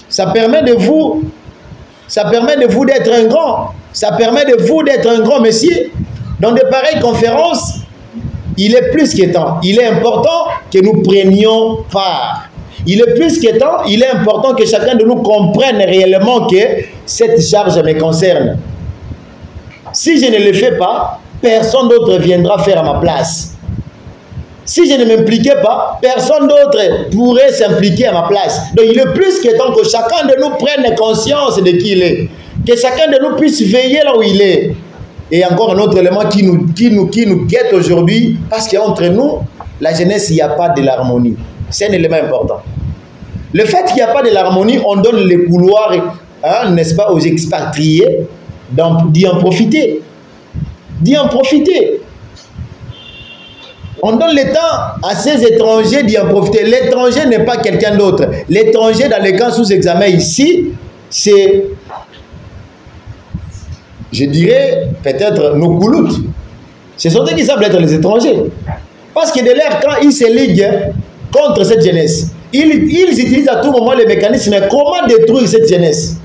ça 0.09 0.27
permet 0.27 0.63
de 0.63 0.75
vous 0.75 1.23
ça 2.07 2.27
permet 2.27 2.57
de 2.57 2.71
vous 2.71 2.85
d'être 2.85 3.11
un 3.11 3.25
grand 3.25 3.71
ça 3.93 4.13
permet 4.13 4.45
de 4.45 4.63
vous 4.63 4.83
d'être 4.83 5.09
un 5.09 5.21
grand 5.21 5.41
monsieur 5.41 5.91
dans 6.39 6.53
de 6.53 6.61
pareilles 6.71 7.01
conférences 7.01 7.79
il 8.59 8.75
est 8.75 8.91
plus 8.91 9.15
temps 9.33 9.59
il 9.63 9.79
est 9.79 9.87
important 9.87 10.49
que 10.71 10.79
nous 10.81 11.01
prenions 11.03 11.79
part 11.91 12.51
il 12.87 13.01
est 13.01 13.15
plus 13.15 13.41
temps 13.59 13.85
il 13.89 14.03
est 14.03 14.11
important 14.11 14.55
que 14.55 14.67
chacun 14.67 14.95
de 14.95 15.05
nous 15.05 15.17
comprenne 15.17 15.79
réellement 15.79 16.47
que 16.47 16.57
cette 17.07 17.41
charge 17.43 17.77
me 17.79 17.99
concerne 17.99 18.59
si 19.93 20.19
je 20.19 20.31
ne 20.31 20.45
le 20.45 20.53
fais 20.53 20.77
pas 20.77 21.21
personne 21.41 21.89
d'autre 21.89 22.19
viendra 22.19 22.59
faire 22.63 22.79
à 22.79 22.83
ma 22.95 23.01
place 23.01 23.53
si 24.65 24.89
je 24.89 24.97
ne 24.97 25.05
m'impliquais 25.05 25.57
pas, 25.63 25.99
personne 26.01 26.47
d'autre 26.47 27.11
pourrait 27.11 27.53
s'impliquer 27.53 28.07
à 28.07 28.13
ma 28.13 28.23
place. 28.23 28.61
Donc 28.75 28.87
il 28.91 28.99
est 28.99 29.13
plus 29.13 29.41
temps 29.57 29.73
que 29.73 29.85
chacun 29.89 30.27
de 30.27 30.41
nous 30.41 30.51
prenne 30.57 30.95
conscience 30.97 31.57
de 31.57 31.71
qui 31.73 31.93
il 31.93 32.03
est. 32.03 32.29
Que 32.67 32.77
chacun 32.77 33.11
de 33.11 33.19
nous 33.23 33.37
puisse 33.37 33.61
veiller 33.63 34.01
là 34.05 34.17
où 34.17 34.23
il 34.23 34.41
est. 34.41 34.73
Et 35.31 35.45
encore 35.45 35.73
un 35.73 35.79
autre 35.79 35.99
élément 35.99 36.25
qui 36.31 36.43
nous, 36.43 36.67
qui 36.75 36.91
nous, 36.91 37.09
qui 37.09 37.27
nous 37.27 37.47
guette 37.47 37.73
aujourd'hui, 37.73 38.37
parce 38.49 38.69
qu'entre 38.69 39.05
nous, 39.07 39.39
la 39.81 39.95
jeunesse, 39.95 40.31
il 40.31 40.35
n'y 40.35 40.43
a 40.43 40.51
pas 40.51 40.69
de 40.69 40.83
l'harmonie. 40.83 41.37
C'est 41.73 41.89
un 41.89 41.93
élément 41.93 42.17
important. 42.17 42.63
Le 43.53 43.65
fait 43.65 43.85
qu'il 43.87 43.97
n'y 43.97 44.03
a 44.03 44.09
pas 44.09 44.23
de 44.23 44.31
l'harmonie, 44.31 44.79
on 44.87 44.97
donne 44.97 45.27
les 45.27 45.45
couloirs, 45.45 45.93
hein, 46.45 46.71
n'est-ce 46.71 46.95
pas, 46.95 47.11
aux 47.11 47.19
expatriés 47.19 48.27
d'y 48.71 49.27
en 49.27 49.37
profiter. 49.39 50.03
D'y 51.01 51.17
en 51.19 51.29
profiter. 51.29 52.01
On 54.03 54.17
donne 54.17 54.35
le 54.35 54.53
temps 54.53 55.09
à 55.09 55.15
ces 55.15 55.45
étrangers 55.45 56.03
d'y 56.03 56.19
en 56.19 56.27
profiter. 56.29 56.65
L'étranger 56.65 57.27
n'est 57.27 57.45
pas 57.45 57.59
quelqu'un 57.59 57.97
d'autre. 57.97 58.27
L'étranger, 58.49 59.09
dans 59.09 59.23
les 59.23 59.35
cas 59.37 59.51
sous 59.51 59.71
examen 59.73 60.07
ici, 60.07 60.73
c'est, 61.09 61.65
je 64.13 64.25
dirais, 64.25 64.89
peut-être 65.03 65.57
nos 65.57 65.79
couloutes. 65.79 66.17
Ce 66.97 67.11
sont 67.11 67.25
eux 67.25 67.35
qui 67.37 67.45
semblent 67.45 67.65
être 67.65 67.79
les 67.79 67.95
étrangers. 67.95 68.37
Parce 69.15 69.31
que 69.31 69.41
de 69.41 69.53
l'air, 69.53 69.81
quand 69.83 70.01
ils 70.03 70.13
se 70.13 70.27
liguent 70.31 70.93
contre 71.33 71.65
cette 71.65 71.85
jeunesse, 71.85 72.29
ils, 72.53 72.85
ils 72.91 73.11
utilisent 73.11 73.49
à 73.49 73.57
tout 73.57 73.73
moment 73.73 73.93
les 73.93 74.07
mécanismes. 74.07 74.55
Comment 74.71 75.07
détruire 75.09 75.49
cette 75.49 75.69
jeunesse? 75.69 76.17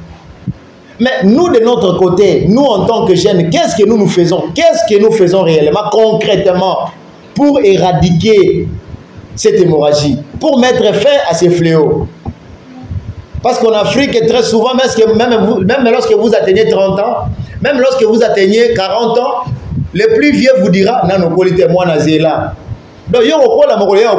Mais 1.00 1.24
nous, 1.24 1.50
de 1.50 1.60
notre 1.60 1.98
côté, 1.98 2.46
nous 2.48 2.64
en 2.64 2.86
tant 2.86 3.06
que 3.06 3.16
jeunes, 3.16 3.50
qu'est-ce 3.50 3.76
que 3.76 3.88
nous 3.88 3.98
nous 3.98 4.08
faisons? 4.08 4.46
Qu'est-ce 4.54 4.94
que 4.94 5.00
nous 5.02 5.12
faisons 5.12 5.44
réellement, 5.44 5.84
concrètement, 5.92 6.90
pour 7.36 7.60
éradiquer 7.60 8.68
cette 9.36 9.60
hémorragie, 9.62 10.18
pour 10.40 10.60
mettre 10.60 10.94
fin 10.96 11.18
à 11.30 11.36
ces 11.36 11.50
fléaux? 11.50 12.08
Parce 13.44 13.60
qu'en 13.60 13.72
Afrique, 13.74 14.26
très 14.28 14.42
souvent, 14.42 14.72
même, 14.74 15.92
lorsque 15.92 16.14
vous 16.14 16.34
atteignez 16.34 16.68
30 16.68 17.00
ans, 17.00 17.16
même 17.62 17.80
lorsque 17.80 18.04
vous 18.04 18.24
atteignez 18.24 18.74
40 18.74 19.18
ans, 19.20 19.44
le 19.94 20.16
plus 20.16 20.32
vieux 20.32 20.52
vous 20.62 20.70
dira, 20.70 21.04
non, 21.08 21.30
non, 21.30 21.36
moi, 21.70 21.86
Nazéla. 21.86 22.56
Donc, 23.08 23.24
yo 23.24 23.38
okola 23.38 23.78
mokolo 23.78 24.02
ya 24.02 24.16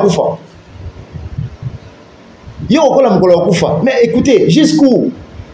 Mais 2.70 3.92
écoutez, 4.02 4.50
jusqu'où? 4.50 5.10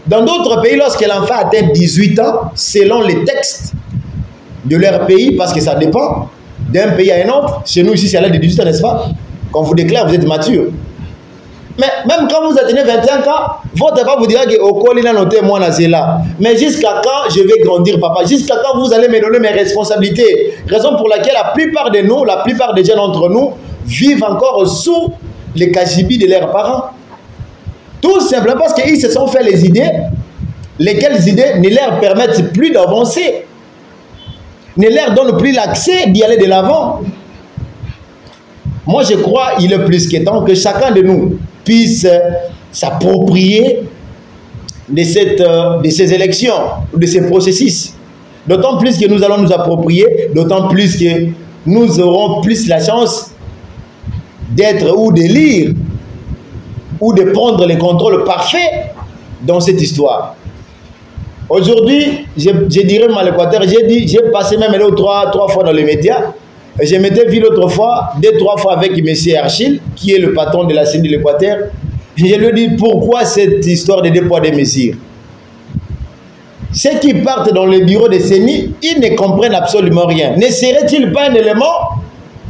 Dans 0.07 0.25
d'autres 0.25 0.61
pays, 0.61 0.77
lorsque 0.77 1.07
l'enfant 1.07 1.35
atteint 1.39 1.69
18 1.73 2.21
ans, 2.21 2.51
selon 2.55 3.01
les 3.01 3.25
textes 3.25 3.73
de 4.65 4.77
leur 4.77 5.07
pays, 5.07 5.33
parce 5.37 5.53
que 5.53 5.61
ça 5.61 5.75
dépend 5.75 6.29
d'un 6.71 6.89
pays 6.91 7.11
à 7.11 7.27
un 7.27 7.29
autre, 7.31 7.63
chez 7.65 7.83
nous 7.83 7.95
ici 7.95 8.09
c'est 8.09 8.19
à 8.19 8.21
l'âge 8.21 8.33
de 8.33 8.39
18 8.39 8.61
ans, 8.61 8.65
n'est-ce 8.65 8.83
pas? 8.83 9.09
Quand 9.53 9.63
vous 9.63 9.75
déclare, 9.75 10.07
vous 10.09 10.15
êtes 10.15 10.27
mature. 10.27 10.65
Mais 11.79 11.87
même 12.07 12.29
quand 12.31 12.49
vous 12.49 12.57
atteignez 12.59 12.83
21 12.83 13.21
ans, 13.21 13.57
votre 13.77 14.05
papa 14.05 14.17
vous 14.19 14.27
dira 14.27 14.45
que 14.47 14.61
Okolina 14.61 15.13
noté 15.13 15.41
moi 15.43 15.59
là. 15.59 16.21
Mais 16.39 16.57
jusqu'à 16.57 17.01
quand 17.03 17.31
je 17.35 17.41
vais 17.41 17.59
grandir, 17.65 17.99
papa? 17.99 18.25
Jusqu'à 18.25 18.57
quand 18.63 18.79
vous 18.79 18.93
allez 18.93 19.09
me 19.09 19.21
donner 19.21 19.41
mes 19.41 19.49
responsabilités? 19.49 20.55
Raison 20.69 20.97
pour 20.97 21.09
laquelle 21.09 21.35
la 21.35 21.51
plupart 21.53 21.91
de 21.91 22.01
nous, 22.01 22.25
la 22.25 22.39
plupart 22.39 22.75
des 22.75 22.85
jeunes 22.85 22.97
d'entre 22.97 23.29
nous, 23.29 23.53
vivent 23.87 24.23
encore 24.23 24.69
sous 24.69 25.13
les 25.57 25.73
cachibis 25.73 26.19
de 26.19 26.27
leurs 26.27 26.51
parents. 26.51 26.91
Tout 28.05 28.21
simplement 28.21 28.57
parce 28.59 28.75
qu'ils 28.75 29.01
se 29.01 29.09
sont 29.09 29.27
fait 29.29 29.43
les 29.43 29.65
idées, 29.65 29.91
lesquelles 30.79 31.27
idées 31.27 31.55
ne 31.59 31.71
leur 31.71 32.01
permettent 32.01 32.53
plus 32.53 32.71
d'avancer, 32.71 33.47
ne 34.77 34.89
leur 34.89 35.15
donnent 35.15 35.39
plus 35.39 35.53
l'accès 35.53 36.11
d'y 36.11 36.23
aller 36.23 36.37
de 36.37 36.45
l'avant. 36.45 37.01
Moi, 38.87 39.05
je 39.05 39.15
crois 39.15 39.53
il 39.59 39.73
est 39.73 39.85
plus 39.87 40.07
que 40.07 40.23
temps 40.23 40.43
que 40.43 40.55
chacun 40.55 40.91
de 40.91 41.01
nous 41.01 41.39
puisse 41.65 42.07
s'approprier 42.71 43.85
de, 44.87 45.03
cette, 45.03 45.41
euh, 45.41 45.81
de 45.81 45.89
ces 45.89 46.13
élections, 46.13 46.53
de 46.95 47.07
ces 47.07 47.27
processus. 47.27 47.95
D'autant 48.47 48.77
plus 48.77 48.99
que 48.99 49.09
nous 49.09 49.23
allons 49.23 49.39
nous 49.39 49.53
approprier, 49.55 50.29
d'autant 50.35 50.69
plus 50.69 50.99
que 50.99 51.29
nous 51.65 51.99
aurons 52.01 52.43
plus 52.43 52.69
la 52.69 52.85
chance 52.85 53.31
d'être 54.51 54.95
ou 54.95 55.11
de 55.11 55.23
lire 55.23 55.71
ou 57.05 57.13
de 57.13 57.25
prendre 57.33 57.67
le 57.67 57.77
contrôle 57.77 58.25
parfait 58.25 58.93
dans 59.43 59.61
cette 59.61 59.81
histoire. 59.81 60.37
Aujourd'hui, 61.51 62.27
je, 62.35 62.51
dirais 62.81 63.09
mal 63.09 63.27
l'équateur, 63.27 63.63
j'ai 63.65 64.07
j'ai 64.09 64.23
passé 64.33 64.57
même 64.57 64.73
trois, 64.97 65.31
trois 65.31 65.49
fois 65.49 65.65
dans 65.65 65.73
les 65.73 65.85
médias. 65.85 66.33
Je 66.83 66.97
m'étais 66.97 67.27
vu 67.27 67.41
l'autre 67.41 67.69
fois, 67.69 68.13
deux, 68.23 68.39
trois 68.39 68.57
fois 68.57 68.79
avec 68.79 68.93
M. 68.97 69.15
Archil, 69.37 69.81
qui 69.95 70.15
est 70.15 70.19
le 70.19 70.33
patron 70.33 70.65
de 70.65 70.73
la 70.73 70.87
scène 70.87 71.03
de 71.03 71.09
l'Équateur. 71.09 71.59
Je 72.17 72.25
lui 72.25 72.47
ai 72.47 72.53
dit 72.53 72.77
pourquoi 72.77 73.27
cette 73.27 73.67
histoire 73.67 74.01
de 74.01 74.09
deux 74.09 74.27
poids, 74.27 74.41
deux 74.41 74.53
mesures? 74.53 74.95
Ceux 76.73 76.99
qui 77.01 77.13
partent 77.15 77.53
dans 77.53 77.67
le 77.67 77.81
bureau 77.81 78.09
de 78.09 78.19
CENI, 78.19 78.73
ils 78.83 79.01
ne 79.01 79.15
comprennent 79.15 79.55
absolument 79.55 80.07
rien. 80.07 80.35
Ne 80.37 80.47
serait-il 80.47 81.13
pas 81.13 81.29
un 81.29 81.35
élément 81.35 82.01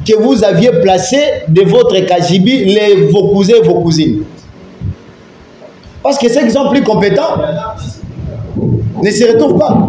que 0.08 0.14
vous 0.16 0.44
aviez 0.44 0.70
placé 0.80 1.18
de 1.48 1.62
votre 1.62 1.98
Kajibi, 2.06 2.66
les, 2.66 3.08
vos 3.10 3.28
cousins 3.28 3.56
et 3.62 3.66
vos 3.66 3.80
cousines 3.80 4.22
Parce 6.04 6.18
que 6.18 6.30
ceux 6.30 6.42
qui 6.42 6.50
sont 6.50 6.68
plus 6.68 6.82
compétents 6.82 7.38
ne 9.02 9.10
se 9.10 9.32
retrouvent 9.32 9.58
pas. 9.58 9.88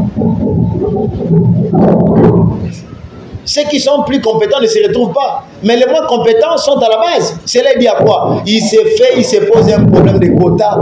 Ceux 3.43 3.63
qui 3.63 3.81
sont 3.81 4.01
plus 4.03 4.21
compétents 4.21 4.61
ne 4.61 4.67
se 4.67 4.87
retrouvent 4.87 5.11
pas. 5.11 5.45
Mais 5.61 5.75
les 5.75 5.85
moins 5.85 6.07
compétents 6.07 6.55
sont 6.57 6.77
à 6.77 6.87
la 6.89 6.97
base. 6.97 7.37
Cela 7.45 7.75
dit 7.77 7.87
à 7.87 7.95
quoi? 7.95 8.41
Il 8.47 8.61
se 8.61 8.77
fait, 8.77 9.17
il 9.17 9.25
se 9.25 9.37
pose 9.41 9.69
un 9.73 9.83
problème 9.85 10.17
de 10.17 10.27
quotas 10.39 10.81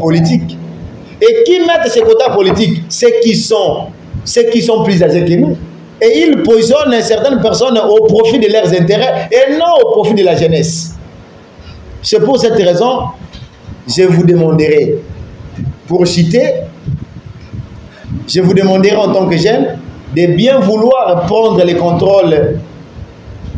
politiques. 0.00 0.58
Et 1.22 1.42
qui 1.44 1.60
mettent 1.60 1.90
ces 1.90 2.02
quotas 2.02 2.34
politiques? 2.34 2.82
Ceux 2.90 3.12
qui 3.22 3.34
sont, 3.34 3.86
ceux 4.26 4.44
qui 4.50 4.60
sont 4.60 4.84
plus 4.84 5.02
âgés 5.02 5.24
que 5.24 5.32
nous. 5.32 5.56
Et 6.02 6.18
ils 6.20 6.42
positionnent 6.42 7.00
certaines 7.00 7.40
personnes 7.40 7.78
au 7.78 8.04
profit 8.04 8.38
de 8.38 8.52
leurs 8.52 8.68
intérêts 8.78 9.30
et 9.32 9.52
non 9.54 9.72
au 9.82 9.92
profit 9.92 10.12
de 10.12 10.22
la 10.22 10.36
jeunesse. 10.36 10.94
C'est 12.02 12.20
pour 12.22 12.38
cette 12.38 12.56
raison, 12.56 13.04
je 13.86 14.02
vous 14.02 14.24
demanderai, 14.24 14.98
pour 15.86 16.06
citer, 16.06 16.52
je 18.26 18.40
vous 18.40 18.54
demanderai 18.54 18.96
en 18.96 19.12
tant 19.12 19.26
que 19.26 19.36
jeune, 19.36 19.78
de 20.14 20.26
bien 20.34 20.58
vouloir 20.60 21.26
prendre 21.26 21.64
le 21.64 21.74
contrôle 21.74 22.58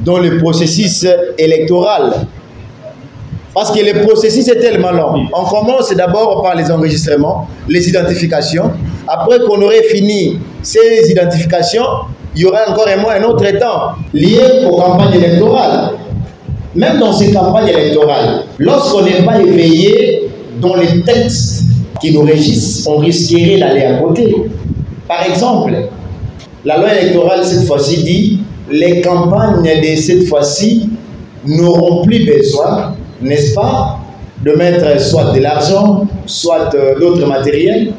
dans 0.05 0.19
le 0.19 0.39
processus 0.39 1.07
électoral. 1.37 2.27
Parce 3.55 3.73
que 3.73 3.85
le 3.85 4.07
processus 4.07 4.47
est 4.49 4.61
tellement 4.61 4.93
long. 4.93 5.27
On 5.33 5.45
commence 5.45 5.93
d'abord 5.95 6.43
par 6.43 6.55
les 6.55 6.71
enregistrements, 6.71 7.49
les 7.69 7.89
identifications. 7.89 8.71
Après 9.07 9.39
qu'on 9.41 9.61
aurait 9.63 9.83
fini 9.85 10.39
ces 10.63 11.11
identifications, 11.11 11.85
il 12.37 12.43
y 12.43 12.45
aura 12.45 12.69
encore 12.69 12.87
un, 12.87 13.21
un 13.21 13.25
autre 13.25 13.47
temps 13.59 13.95
lié 14.13 14.65
aux 14.71 14.77
campagnes 14.77 15.15
électorales. 15.15 15.93
Même 16.75 16.99
dans 16.99 17.13
ces 17.13 17.33
campagnes 17.33 17.69
électorales, 17.69 18.45
lorsqu'on 18.59 19.03
n'est 19.03 19.23
pas 19.25 19.41
éveillé 19.41 20.29
dans 20.61 20.77
les 20.77 21.03
textes 21.03 21.63
qui 22.01 22.13
nous 22.13 22.23
régissent, 22.23 22.87
on 22.87 22.99
risquerait 22.99 23.59
d'aller 23.59 23.83
à 23.83 23.95
côté. 23.95 24.35
Par 25.07 25.25
exemple, 25.25 25.73
la 26.65 26.79
loi 26.79 26.95
électorale, 26.95 27.45
cette 27.45 27.67
fois-ci, 27.67 28.03
dit 28.03 28.41
les 28.71 29.01
campagnes 29.01 29.63
de 29.63 29.97
cette 29.97 30.27
fois-ci 30.27 30.91
n'auront 31.47 32.05
plus 32.05 32.27
besoin, 32.27 32.95
n'est-ce 33.23 33.55
pas, 33.55 34.01
de 34.45 34.53
mettre 34.53 35.01
soit 35.01 35.33
de 35.33 35.41
l'argent, 35.41 36.07
soit 36.27 36.71
euh, 36.75 36.99
d'autres 37.01 37.27
matériels. 37.27 37.93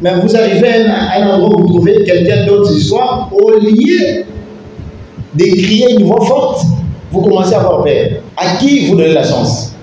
Mais 0.00 0.14
vous 0.20 0.34
arrivez 0.34 0.84
à 0.86 1.20
un 1.20 1.34
endroit 1.34 1.58
où 1.58 1.62
vous 1.62 1.68
trouvez 1.74 2.02
quelqu'un 2.04 2.46
d'autre 2.46 2.72
histoire, 2.72 3.30
au 3.32 3.50
lieu 3.58 4.24
de 5.34 5.44
crier 5.44 5.92
une 5.98 6.04
voix 6.04 6.24
forte, 6.24 6.62
vous 7.12 7.20
commencez 7.20 7.54
à 7.54 7.60
avoir 7.60 7.84
peur. 7.84 8.06
À 8.36 8.56
qui 8.56 8.86
vous 8.86 8.96
donnez 8.96 9.12
la 9.12 9.22
chance? 9.22 9.74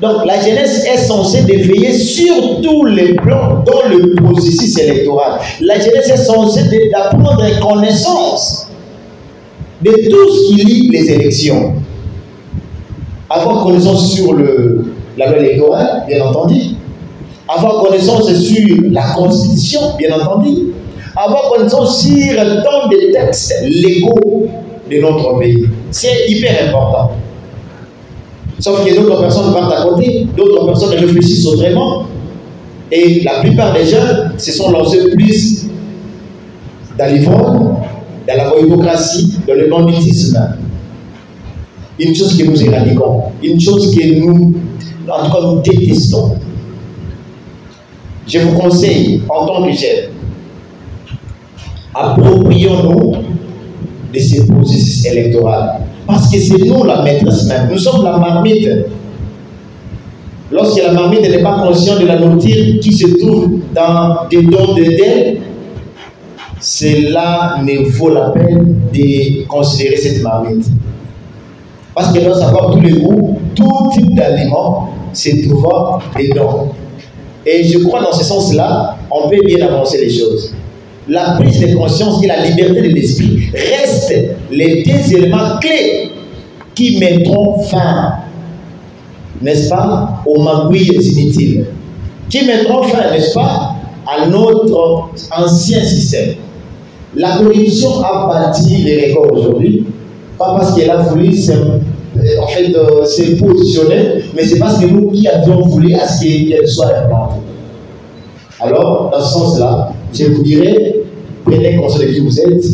Donc 0.00 0.24
la 0.24 0.40
jeunesse 0.40 0.86
est 0.86 0.96
censée 0.96 1.42
déveiller 1.42 1.92
sur 1.92 2.62
tous 2.62 2.86
les 2.86 3.14
plans 3.14 3.62
dans 3.66 3.88
le 3.88 4.14
processus 4.14 4.78
électoral. 4.78 5.40
La 5.60 5.78
jeunesse 5.78 6.08
est 6.08 6.16
censée 6.16 6.90
d'apprendre 6.90 7.44
connaissance 7.60 8.68
de 9.82 9.90
tout 9.90 10.30
ce 10.30 10.48
qui 10.48 10.64
lie 10.64 10.88
les 10.90 11.10
élections. 11.10 11.74
Avoir 13.28 13.64
connaissance 13.64 14.12
sur 14.14 14.32
le, 14.32 14.94
la 15.18 15.26
loi 15.30 15.38
électorale, 15.38 16.04
bien 16.08 16.24
entendu. 16.24 16.60
Avoir 17.48 17.82
connaissance 17.82 18.32
sur 18.32 18.76
la 18.90 19.02
constitution, 19.14 19.80
bien 19.98 20.18
entendu. 20.18 20.72
Avoir 21.16 21.50
connaissance 21.50 22.02
sur 22.02 22.36
tant 22.62 22.88
de 22.88 23.12
textes 23.12 23.54
légaux 23.64 24.48
de 24.90 25.00
notre 25.00 25.38
pays. 25.38 25.66
C'est 25.90 26.28
hyper 26.28 26.68
important. 26.68 27.12
Sauf 28.58 28.84
que 28.84 28.94
d'autres 28.94 29.20
personnes 29.20 29.52
partent 29.52 29.72
à 29.72 29.82
côté, 29.84 30.26
d'autres 30.36 30.66
personnes 30.66 30.98
réfléchissent 30.98 31.46
autrement. 31.46 32.06
Et 32.92 33.22
la 33.22 33.40
plupart 33.40 33.72
des 33.72 33.86
jeunes 33.86 34.32
se 34.36 34.52
sont 34.52 34.70
lancés 34.70 35.10
plus 35.12 35.66
dans 36.98 37.06
l'ivrone, 37.06 37.76
dans 38.28 38.36
la 38.36 38.48
voyocratie, 38.48 39.38
dans 39.46 39.54
le 39.54 39.68
banditisme. 39.68 40.56
Une 41.98 42.14
chose 42.14 42.36
que 42.36 42.44
nous 42.44 42.62
éradiquons, 42.62 43.22
une 43.42 43.60
chose 43.60 43.94
que 43.94 44.18
nous, 44.18 44.54
en 45.08 45.24
tout 45.24 45.32
cas, 45.32 45.40
nous 45.42 45.60
détestons. 45.60 46.36
Je 48.26 48.38
vous 48.40 48.58
conseille, 48.58 49.22
en 49.28 49.46
tant 49.46 49.64
que 49.64 49.72
jeune, 49.72 50.10
approprions-nous 51.94 53.12
de 54.12 54.18
ces 54.18 54.46
processus 54.46 55.04
électoraux 55.06 55.50
parce 56.06 56.30
que 56.30 56.38
c'est 56.38 56.64
nous 56.64 56.84
la 56.84 57.02
maîtresse 57.02 57.44
même. 57.46 57.68
Nous 57.70 57.78
sommes 57.78 58.04
la 58.04 58.18
marmite. 58.18 58.68
Lorsque 60.50 60.82
la 60.82 60.92
marmite 60.92 61.22
n'est 61.22 61.42
pas 61.42 61.60
consciente 61.62 62.00
de 62.00 62.06
la 62.06 62.18
nourriture 62.18 62.80
qui 62.80 62.92
se 62.92 63.06
trouve 63.18 63.60
dans 63.72 64.28
des 64.28 64.42
dons 64.42 64.74
de 64.74 64.82
d'elle, 64.82 65.40
cela 66.60 67.58
ne 67.62 67.88
vaut 67.88 68.10
la 68.10 68.30
peine 68.30 68.80
de 68.92 69.46
considérer 69.46 69.96
cette 69.96 70.22
marmite. 70.22 70.66
Parce 71.94 72.12
qu'elle 72.12 72.24
doit 72.24 72.38
savoir 72.38 72.72
tous 72.72 72.80
les 72.80 72.92
goûts, 72.92 73.38
tout 73.54 73.90
type 73.92 74.14
d'aliments 74.14 74.90
se 75.12 75.46
trouvant 75.46 76.00
dedans. 76.18 76.72
Et 77.46 77.64
je 77.64 77.78
crois 77.78 78.02
dans 78.02 78.12
ce 78.12 78.24
sens-là, 78.24 78.96
on 79.10 79.28
peut 79.28 79.40
bien 79.44 79.66
avancer 79.66 79.98
les 79.98 80.10
choses. 80.10 80.52
La 81.10 81.32
prise 81.32 81.60
de 81.60 81.74
conscience 81.74 82.22
et 82.22 82.28
la 82.28 82.46
liberté 82.46 82.82
de 82.82 82.94
l'esprit 82.94 83.50
restent 83.52 84.14
les 84.50 84.84
deux 84.84 85.16
éléments 85.16 85.58
clés 85.60 86.12
qui 86.72 86.98
mettront 86.98 87.60
fin, 87.64 88.12
n'est-ce 89.42 89.68
pas, 89.68 90.22
aux 90.24 90.40
magouilles 90.40 90.86
inutiles, 90.86 91.66
qui 92.28 92.46
mettront 92.46 92.84
fin, 92.84 93.10
n'est-ce 93.10 93.34
pas, 93.34 93.74
à 94.06 94.26
notre 94.28 95.10
ancien 95.36 95.82
système. 95.82 96.36
La 97.16 97.38
corruption 97.38 98.04
a 98.04 98.28
bâti 98.28 98.76
les 98.84 99.12
records 99.12 99.32
aujourd'hui, 99.32 99.84
pas 100.38 100.54
parce 100.56 100.76
qu'elle 100.76 100.90
a 100.90 100.98
voulu 100.98 101.30
en 102.40 102.46
fait, 102.46 102.72
euh, 102.74 103.04
s'est 103.04 103.36
positionné, 103.36 103.96
mais 104.36 104.44
c'est 104.44 104.58
parce 104.60 104.78
que 104.78 104.86
nous 104.86 105.10
qui 105.10 105.26
avions 105.26 105.62
voulu 105.62 105.92
à 105.94 106.06
ce 106.06 106.22
qu'elle 106.22 106.68
soit 106.68 106.86
implantée. 107.04 107.40
Alors, 108.60 109.10
dans 109.10 109.20
ce 109.20 109.32
sens-là, 109.32 109.92
je 110.12 110.24
vous 110.24 110.42
dirais, 110.42 110.99
prenez 111.44 111.76
conscience 111.76 112.00
de 112.00 112.06
qui 112.06 112.20
vous 112.20 112.40
êtes, 112.40 112.64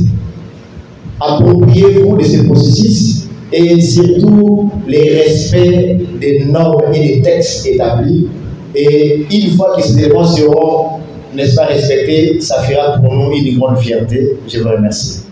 appropriez-vous 1.20 2.16
de 2.16 2.24
ce 2.24 2.42
processus 2.42 3.28
et 3.52 3.80
surtout 3.80 4.70
les 4.86 5.22
respects 5.22 6.18
des 6.20 6.44
normes 6.44 6.92
et 6.92 7.16
des 7.16 7.22
textes 7.22 7.66
établis. 7.66 8.28
Et 8.74 9.26
une 9.30 9.56
fois 9.56 9.74
que 9.76 9.82
ces 9.82 9.98
éléments 9.98 10.24
seront, 10.24 11.00
n'est-ce 11.34 11.54
pas, 11.54 11.66
respectés, 11.66 12.40
ça 12.40 12.62
fera 12.62 12.98
pour 12.98 13.14
nous 13.14 13.32
une 13.32 13.58
grande 13.58 13.78
fierté. 13.78 14.36
Je 14.48 14.58
vous 14.58 14.68
remercie. 14.68 15.22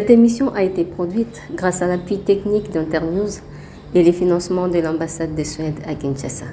Cette 0.00 0.08
émission 0.08 0.54
a 0.54 0.62
été 0.62 0.84
produite 0.84 1.42
grâce 1.52 1.82
à 1.82 1.86
l'appui 1.86 2.20
technique 2.20 2.70
d'Internews 2.70 3.28
et 3.94 4.02
les 4.02 4.12
financements 4.12 4.66
de 4.66 4.78
l'ambassade 4.78 5.34
de 5.34 5.44
Suède 5.44 5.78
à 5.86 5.94
Kinshasa. 5.94 6.46